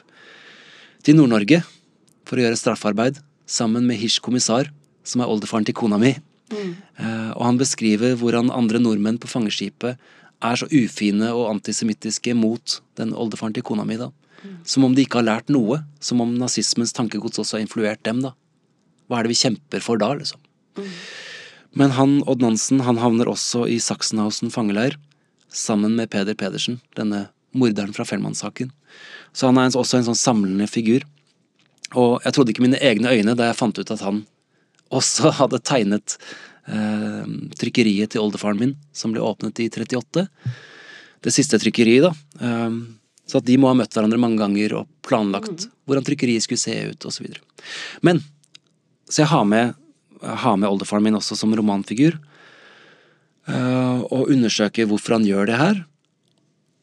[1.06, 1.62] til Nord-Norge
[2.28, 4.68] for å gjøre straffarbeid sammen med Hish kommissar,
[5.08, 6.18] som er oldefaren til kona mi.
[6.54, 10.00] Eh, og han beskriver hvordan andre nordmenn på fangeskipet
[10.40, 14.00] er så ufine og antisemittiske mot den oldefaren til kona mi.
[14.00, 14.10] da.
[14.64, 15.82] Som om de ikke har lært noe.
[16.00, 18.22] Som om nazismens tankegods også har influert dem.
[18.24, 18.34] da.
[19.08, 20.40] Hva er det vi kjemper for da, liksom?
[21.78, 24.96] Men han, Odd Nansen han havner også i Sachsenhausen fangeleir,
[25.50, 28.72] sammen med Peder Pedersen, denne morderen fra Fellmannssaken.
[29.34, 31.06] Så han er også en sånn samlende figur.
[31.98, 34.24] Og jeg trodde ikke mine egne øyne da jeg fant ut at han
[34.96, 36.18] også hadde tegnet
[36.68, 37.26] eh,
[37.60, 40.26] trykkeriet til oldefaren min, som ble åpnet i 38.
[41.26, 42.14] Det siste trykkeriet, da.
[42.46, 42.80] Eh,
[43.30, 46.74] så at de må ha møtt hverandre mange ganger og planlagt hvordan trykkeriet skulle se
[46.90, 47.28] ut, osv.
[48.06, 48.24] Men
[49.10, 49.78] så jeg har med,
[50.22, 52.18] har med oldefaren min også som romanfigur.
[53.50, 55.86] eh, og undersøker hvorfor han gjør det her.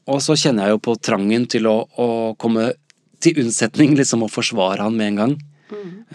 [0.07, 2.73] Og så kjenner jeg jo på trangen til å, å komme
[3.23, 5.37] til unnsetning, liksom, og forsvare han med en gang.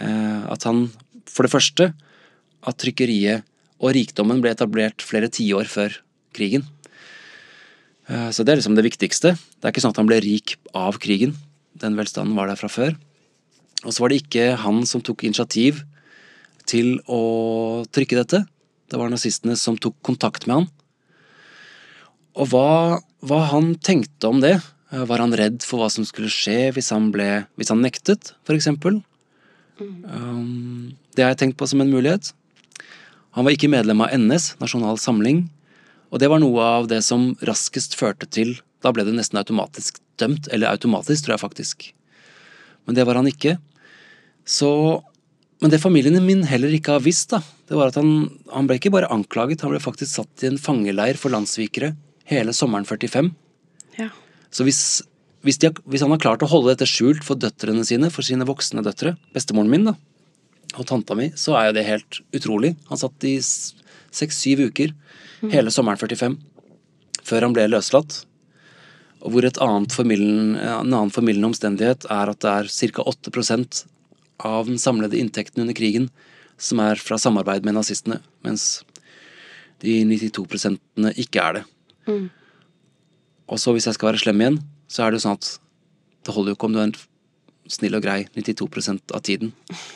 [0.00, 0.86] Eh, at han,
[1.32, 1.90] for det første,
[2.62, 3.46] at trykkeriet
[3.82, 5.96] og rikdommen ble etablert flere tiår før
[6.36, 6.66] krigen.
[8.08, 9.34] Eh, så det er liksom det viktigste.
[9.34, 11.34] Det er ikke sånn at han ble rik av krigen.
[11.78, 12.94] Den velstanden var der fra før.
[13.82, 15.82] Og så var det ikke han som tok initiativ
[16.70, 18.44] til å trykke dette.
[18.92, 20.68] Det var nazistene som tok kontakt med han.
[22.38, 24.56] Og hva, hva han tenkte om det.
[24.92, 28.34] Eh, Var han redd for hva som skulle skje hvis han, ble, hvis han nektet,
[28.52, 29.02] eksempel?
[29.80, 32.32] Um, det har jeg tenkt på som en mulighet.
[33.36, 35.46] Han var ikke medlem av NS, Nasjonal Samling,
[36.12, 40.00] og det var noe av det som raskest førte til Da ble det nesten automatisk
[40.18, 41.84] dømt, eller automatisk, tror jeg faktisk.
[42.84, 43.56] Men det var han ikke.
[44.44, 45.02] Så
[45.62, 47.38] Men det familien min heller ikke har visst, da,
[47.70, 50.58] det var at han, han ble ikke bare anklaget, han ble faktisk satt i en
[50.58, 51.92] fangeleir for landssvikere
[52.26, 53.30] hele sommeren 45.
[53.94, 54.08] Ja.
[54.50, 54.80] Så hvis,
[55.42, 58.46] hvis, har- hvis han har klart å holde dette skjult for døtrene sine, for sine
[58.46, 59.94] voksne døtre, bestemoren min da,
[60.78, 62.76] og tanta mi, så er jo det helt utrolig.
[62.88, 64.92] Han satt i seks-syv uker,
[65.52, 66.36] hele sommeren 45,
[67.26, 68.22] før han ble løslatt.
[69.22, 69.42] Og hvor
[69.92, 73.02] formidlen, en annen formildende omstendighet er at det er ca.
[73.04, 73.84] 8%
[74.42, 76.08] av den samlede inntekten under krigen
[76.58, 78.82] som er fra samarbeid med nazistene, mens
[79.82, 80.78] de 92%
[81.18, 81.64] ikke er det.
[83.48, 84.58] Og så hvis jeg skal være slem igjen,
[84.92, 85.50] så er det jo sånn at
[86.26, 86.96] det holder jo ikke om du er en
[87.72, 89.52] snill og grei 92% av tiden.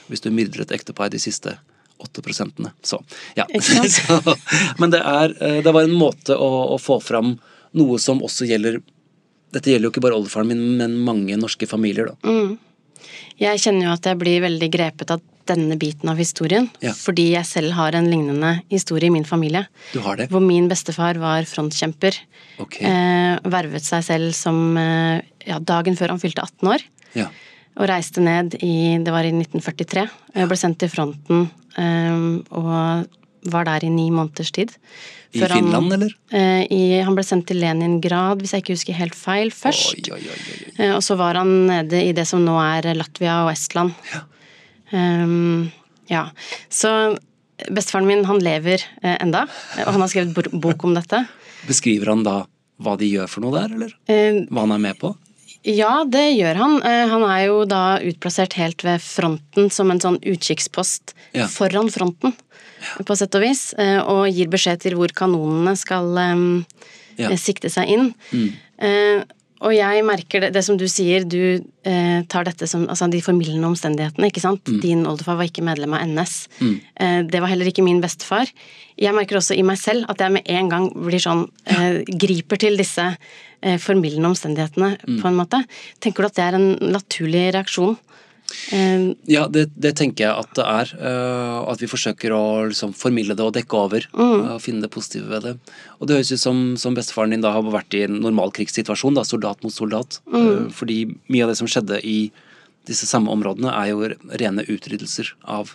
[0.09, 1.57] Hvis du myrder et ektepar de siste
[2.03, 2.99] 8% Så
[3.37, 3.47] ja.
[3.89, 4.37] Så,
[4.77, 7.39] men det er eh, Det var en måte å, å få fram
[7.77, 8.83] noe som også gjelder
[9.57, 12.29] Dette gjelder jo ikke bare oldefaren min, men mange norske familier, da.
[12.29, 12.59] Mm.
[13.41, 16.69] Jeg kjenner jo at jeg blir veldig grepet av denne biten av historien.
[16.83, 16.93] Ja.
[16.97, 19.67] Fordi jeg selv har en lignende historie i min familie.
[19.93, 20.29] Du har det?
[20.33, 22.19] Hvor min bestefar var frontkjemper.
[22.63, 22.81] Ok.
[22.83, 26.87] Eh, vervet seg selv som eh, ja, dagen før han fylte 18 år.
[27.17, 27.29] Ja.
[27.77, 30.07] Og reiste ned i Det var i 1943.
[30.35, 31.47] Jeg ble sendt til fronten
[31.79, 32.27] eh,
[32.57, 33.07] og
[33.53, 34.73] var der i ni måneders tid.
[35.35, 36.13] I Før han- Finland, eller?
[36.33, 39.97] Eh, i, han ble sendt til Leningrad, hvis jeg ikke husker helt feil, først.
[40.13, 40.73] Oi, oi, oi.
[40.79, 43.93] Eh, Og så var han nede i det som nå er Latvia og Estland.
[44.15, 44.23] Ja.
[44.93, 45.71] Um,
[46.09, 46.29] ja.
[46.71, 47.17] Så
[47.73, 49.47] bestefaren min, han lever eh, enda,
[49.83, 51.25] og han har skrevet bo- bok om dette.
[51.67, 52.45] Beskriver han da
[52.83, 53.95] hva de gjør for noe der, eller?
[54.07, 55.15] Eh, Hva han er med på?
[55.67, 56.77] Ja, det gjør han.
[56.87, 61.47] Eh, han er jo da utplassert helt ved fronten som en sånn utkikkspost Ja.
[61.51, 62.33] foran fronten,
[63.05, 66.65] på sett og vis, eh, og gir beskjed til hvor kanonene skal eh,
[67.19, 67.31] Ja.
[67.31, 68.13] eh, sikte seg inn.
[68.79, 69.25] Eh,
[69.65, 73.23] og jeg merker det, det som du sier, du eh, tar dette som altså de
[73.25, 74.61] formildende omstendighetene, ikke sant.
[74.83, 76.35] Din oldefar var ikke medlem av NS.
[77.01, 78.47] Eh, det var heller ikke min bestefar.
[79.01, 82.61] Jeg merker også i meg selv at jeg med en gang blir sånn eh, Griper
[82.61, 83.17] til disse
[83.83, 85.63] formildende omstendighetene, på en måte.
[86.01, 87.97] Tenker du at det er en naturlig reaksjon?
[88.71, 90.93] Eh, Ja, det, det tenker jeg at det er.
[91.01, 94.07] øh, At vi forsøker å liksom formidle det og dekke over.
[94.15, 94.45] Mm.
[94.55, 95.55] Og finne det positive ved det.
[95.99, 99.15] Og det høres ut som, som bestefaren din da har vært i en normal krigssituasjon,
[99.19, 100.21] da, soldat mot soldat.
[100.33, 102.31] øh, Fordi mye av det som skjedde i
[102.87, 105.73] disse samme områdene, er jo rene utryddelser av,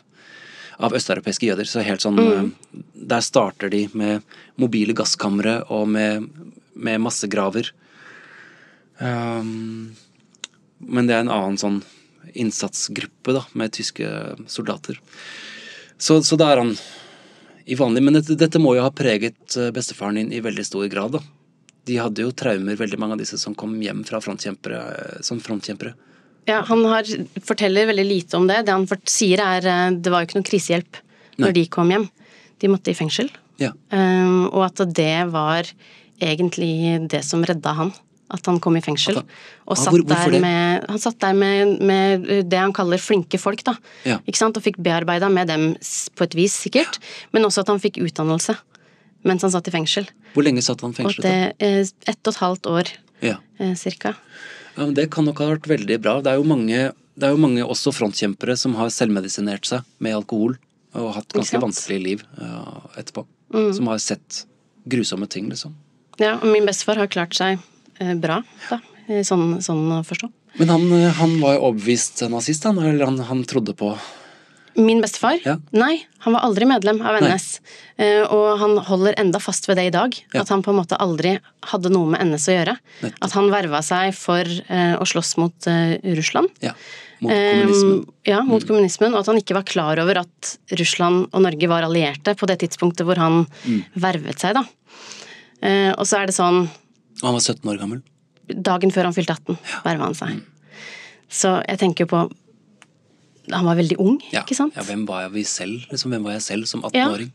[0.79, 1.67] av østeuropeiske jøder.
[1.67, 2.51] Så helt sånn mm.
[3.11, 4.21] Der starter de med
[4.55, 6.29] mobile gasskamre og med,
[6.73, 7.71] med massegraver.
[9.01, 9.95] Um,
[10.77, 11.81] men det er en annen sånn
[12.37, 14.07] innsatsgruppe da, med tyske
[14.49, 14.99] soldater.
[16.01, 16.75] Så, så da er han
[17.69, 20.87] i vanlig Men dette, dette må jo ha preget eh, bestefaren din i veldig stor
[20.89, 21.21] grad, da.
[21.85, 25.39] De hadde jo traumer, veldig mange av disse som kom hjem fra frontkjempere, eh, som
[25.41, 25.93] frontkjempere.
[26.49, 27.05] ja, han har,
[27.45, 28.63] forteller veldig lite om det.
[28.65, 31.45] Det han sier er eh, det var jo ikke noe krisehjelp Nei.
[31.45, 32.09] når de kom hjem.
[32.61, 33.29] De måtte i fengsel.
[33.61, 33.71] Ja.
[33.93, 35.69] Um, og at det var
[36.21, 37.93] egentlig det som redda han.
[38.33, 39.15] at han kom i fengsel.
[39.15, 39.25] Han-
[39.67, 40.39] og satt hvor- der det?
[40.39, 43.73] med, han satt der med, med det han kaller flinke folk, da.
[44.05, 44.19] Ja.
[44.25, 44.55] Ikke sant?
[44.55, 45.73] Og fikk bearbeida med dem
[46.15, 46.97] på et vis, sikkert.
[47.33, 48.55] Men også at han fikk utdannelse
[49.25, 50.07] mens han satt i fengsel.
[50.33, 51.21] Hvor lenge satt han Og fengslet?
[51.27, 51.65] det da?
[51.65, 52.87] eh, ett og et halvt år
[53.21, 53.35] Ja.
[53.59, 54.15] eh, cirka.
[54.77, 56.21] ja, men Det kan nok ha vært veldig bra.
[56.21, 60.13] Det er jo mange, det er jo mange også frontkjempere som har selvmedisinert seg med
[60.15, 60.55] alkohol
[60.95, 62.23] og hatt ganske vanskelig liv
[62.97, 63.25] etterpå.
[63.53, 63.73] Mm.
[63.75, 64.45] Som har sett
[64.87, 65.73] grusomme ting, liksom.
[66.21, 67.57] Ja, og min bestefar har klart seg
[67.99, 68.77] eh, bra, da.
[69.09, 70.29] eh, Sånn, sånn å forstå.
[70.59, 72.77] Men han, eh, han var jo overbevist nazist, han.
[72.83, 73.93] Eller han, han trodde på
[74.79, 75.35] Min bestefar?
[75.43, 75.57] Ja.
[75.75, 77.47] Nei, han var aldri medlem av NS.
[77.99, 80.15] Eh, og han holder enda fast ved det i dag.
[80.31, 80.45] Ja.
[80.45, 81.33] At han på en måte aldri
[81.73, 82.75] hadde noe med NS å gjøre.
[83.01, 83.17] Nettopp.
[83.27, 85.67] At han verva seg for å slåss mot
[86.15, 86.53] Russland.
[86.63, 86.71] Ja,
[87.19, 87.99] mot kommunismen.
[88.31, 91.83] Ja, mot kommunismen, og at han ikke var klar over at Russland og Norge var
[91.89, 93.83] allierte på det tidspunktet hvor han Mm.
[94.07, 94.63] vervet seg, da.
[95.61, 96.63] Eh, og så er det sånn
[97.21, 98.01] Og han var 17 år gammel.
[98.51, 100.19] Dagen før han fylte 18, verva han Mm.
[100.21, 100.41] seg.
[101.29, 102.29] Så jeg tenker på
[103.51, 104.41] Han var veldig ung, Ja.
[104.43, 104.73] ikke sant?
[104.75, 105.85] ja, hvem var jeg selv?
[105.91, 107.31] Liksom, hvem var jeg selv som 18-åring?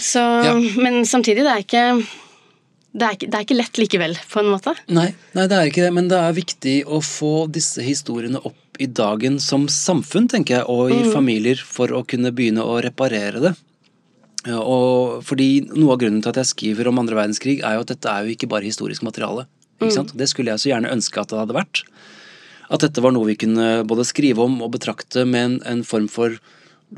[0.00, 0.54] Så, Ja.
[0.80, 2.06] Men samtidig, det er, ikke,
[2.94, 4.74] det, er ikke, det er ikke lett likevel, på en måte.
[4.88, 8.54] Nei, nei, det er ikke det, men det er viktig å få disse historiene opp
[8.78, 13.40] i dagen som samfunn, tenker jeg, og i familier, for å kunne begynne å reparere
[13.40, 13.54] det.
[14.46, 17.86] Ja, Og fordi Noe av grunnen til at jeg skriver om andre verdenskrig, er jo
[17.86, 19.46] at dette er jo ikke bare historisk materiale.
[19.80, 20.14] Ikke sant?
[20.16, 21.82] Det skulle jeg så gjerne ønske at det hadde vært.
[22.72, 26.08] At dette var noe vi kunne både skrive om og betrakte med en, en form
[26.10, 26.38] for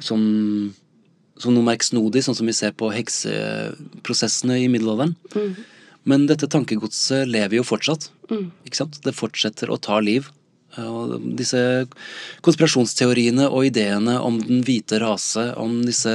[0.05, 0.21] som,
[1.41, 5.17] som noe merksnodig, sånn som vi ser på hekseprosessene i middelalderen.
[6.09, 8.11] Men dette tankegodset lever jo fortsatt.
[8.69, 9.01] Ikke sant?
[9.05, 10.31] Det fortsetter å ta liv.
[10.79, 11.61] Og disse
[12.45, 16.15] konspirasjonsteoriene og ideene om den hvite rase, om disse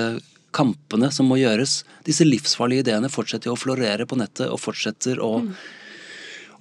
[0.54, 5.40] kampene som må gjøres, disse livsfarlige ideene fortsetter å florere på nettet og fortsetter å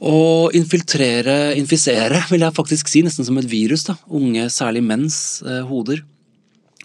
[0.03, 3.95] å infiltrere, infisere, vil jeg faktisk si, nesten som et virus, da.
[4.11, 5.17] Unge, særlig menns
[5.47, 6.03] eh, hoder.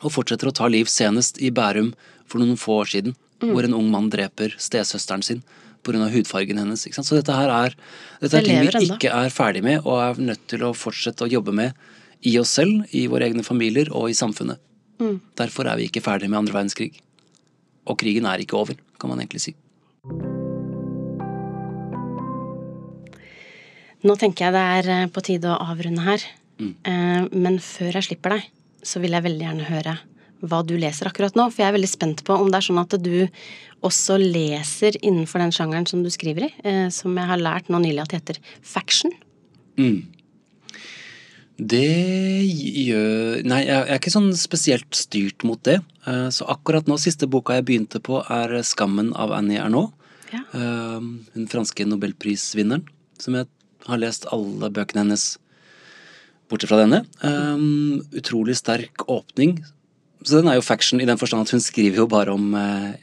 [0.03, 1.95] Og fortsetter å ta liv, senest i Bærum
[2.29, 3.15] for noen få år siden.
[3.41, 5.41] Hvor en ung mann dreper stesøsteren sin
[5.85, 6.09] pga.
[6.13, 6.85] hudfargen hennes.
[6.85, 7.09] Ikke sant?
[7.09, 7.75] Så dette her er,
[8.21, 8.81] dette er ting vi enda.
[8.85, 11.73] ikke er ferdig med, og er nødt til å fortsette å jobbe med
[12.21, 14.61] i oss selv, i våre egne familier og i samfunnet.
[15.37, 16.91] Derfor er vi ikke ferdig med andre verdenskrig.
[17.87, 19.55] Og krigen er ikke over, kan man egentlig si.
[24.07, 26.25] Nå tenker jeg det er eh, på tide å avrunde her.
[26.57, 26.73] Mm.
[27.37, 28.45] Men før jeg slipper deg,
[28.81, 29.97] så vil jeg veldig gjerne høre
[30.45, 31.47] hva du leser akkurat nå.
[31.51, 33.27] For jeg er veldig spent på om det er sånn at du
[33.85, 37.81] også leser innenfor den sjangeren som du skriver i, eh, som jeg har lært nå
[37.83, 39.13] nylig at heter faction.
[39.77, 40.05] Mm.
[41.57, 45.79] Det gjør Nei, jeg er ikke sånn spesielt styrt mot det.
[46.05, 49.93] Eh, Så akkurat nå, siste boka jeg begynte på, er 'Skammen' av Annie Ernaux.
[50.31, 50.43] Ja.
[50.53, 51.01] Eh,
[51.49, 52.85] franske nobelprisvinneren,
[53.17, 53.47] som jeg
[53.87, 55.37] har lest alle bøkene hennes
[56.49, 57.05] bortsett fra denne.
[57.23, 59.63] Um, Utrolig sterk åpning.
[60.23, 62.53] Så den er jo faction i den forstand at hun skriver jo bare om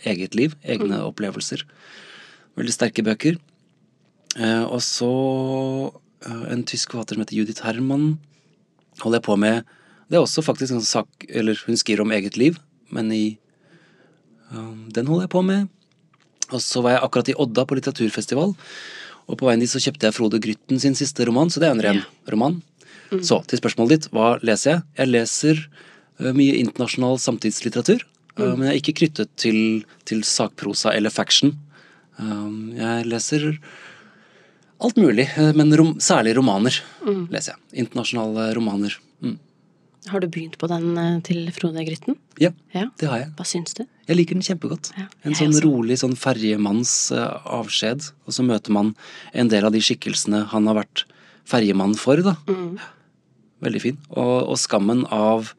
[0.05, 1.63] eget liv, egne opplevelser.
[2.57, 3.37] Veldig sterke bøker.
[4.37, 5.93] Uh, og så
[6.25, 8.19] en tysk forfatter som heter Judith Herman
[9.03, 9.65] holder jeg på med
[10.09, 12.59] Det er også faktisk en sak Eller hun skriver om eget liv,
[12.91, 13.39] men i
[14.53, 15.69] um, Den holder jeg på med.
[16.53, 18.53] Og så var jeg akkurat i Odda på litteraturfestival,
[19.25, 21.75] og på veien dit så kjøpte jeg Frode Grytten sin siste roman, så det er
[21.75, 22.59] en ren roman.
[23.25, 24.83] Så til spørsmålet ditt, hva leser jeg?
[24.99, 25.63] Jeg leser
[26.21, 28.05] uh, mye internasjonal samtidslitteratur,
[28.37, 29.59] eh, men jeg er ikke knyttet til,
[30.09, 31.55] til sakprosa eller faction.
[32.19, 33.49] Um, jeg leser
[34.85, 36.77] alt mulig, eh, men rom, særlig romaner
[37.33, 37.85] leser jeg.
[37.85, 38.95] Internasjonale romaner.
[39.25, 39.39] Mm.
[40.13, 42.19] Har du begynt på den eh, til Frode Grytten?
[42.43, 42.87] Ja, Ja.
[43.01, 43.31] det har jeg.
[43.39, 43.85] Hva syns du?
[44.09, 44.91] Jeg liker den kjempegodt.
[45.01, 45.65] Ja, en sånn også.
[45.65, 48.95] rolig sånn ferjemanns eh, avskjed, og så møter man
[49.33, 51.07] en del av de skikkelsene han har vært
[51.49, 52.37] ferjemann for, da.
[52.49, 52.77] Mm.
[53.65, 53.99] Veldig fin.
[54.13, 55.55] Og, og skammen av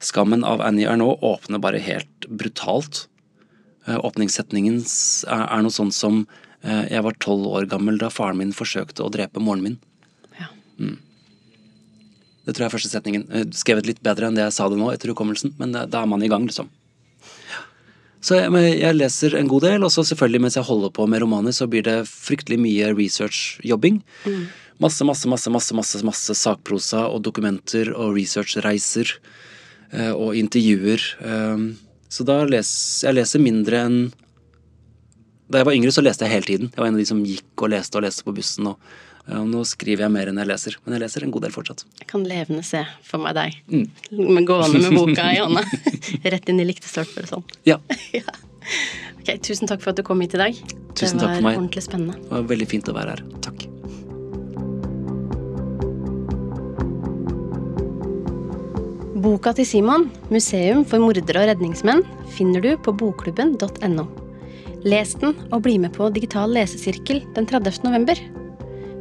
[0.00, 3.02] Skammen av Annie Ernaux åpner bare helt brutalt.
[3.84, 6.22] Åpningssetningen er, er noe sånn som
[6.62, 9.78] Jeg var tolv år gammel da faren min forsøkte å drepe moren min.
[10.36, 10.50] Ja.
[12.44, 13.24] Det tror jeg er første setningen.
[13.32, 16.08] Eh, Skrevet litt bedre enn det jeg sa det nå etter hukommelsen, men da er
[16.10, 16.68] man i gang, liksom.
[18.20, 21.22] Så jeg, jeg leser en god del, og så selvfølgelig mens jeg holder på med
[21.24, 24.02] romaner, så blir det fryktelig mye research-jobbing.
[24.80, 29.14] Masse, masse, masse, masse, masse, masse sakprosa og dokumenter og researchreiser
[29.92, 31.06] eh, og intervjuer.
[31.24, 31.70] Eh,
[32.10, 33.98] Så da leser jeg leser mindre enn
[35.50, 36.68] da jeg var yngre, så leste jeg hele tiden.
[36.70, 38.68] Jeg var en av de som gikk og leste og leste på bussen.
[38.70, 41.82] og nå skriver jeg mer enn jeg leser, men jeg leser en god del fortsatt.
[42.00, 43.84] Jeg kan levende se for meg deg mm.
[44.30, 45.64] med gående med boka i hånda.
[46.34, 47.44] Rett inn i liktestolper og sånn.
[47.70, 47.80] Ja.
[48.14, 48.24] ja.
[49.20, 50.62] Ok, Tusen takk for at du kom hit i dag.
[50.94, 51.42] Tusen takk for meg.
[51.42, 52.16] Det var ordentlig spennende.
[52.22, 53.26] Det var veldig fint å være her.
[53.42, 53.66] Takk.
[59.20, 62.06] Boka til Simon, 'Museum for mordere og redningsmenn',
[62.38, 64.29] finner du på bokklubben.no.
[64.84, 67.82] Les den og bli med på digital lesesirkel den 30.
[67.84, 68.16] november.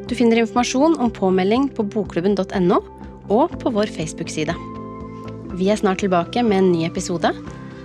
[0.09, 2.81] Du finner informasjon om påmelding på bokklubben.no
[3.29, 4.55] og på vår Facebook-side.
[5.55, 7.31] Vi er snart tilbake med en ny episode,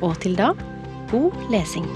[0.02, 0.52] og til da
[1.12, 1.86] god lesing.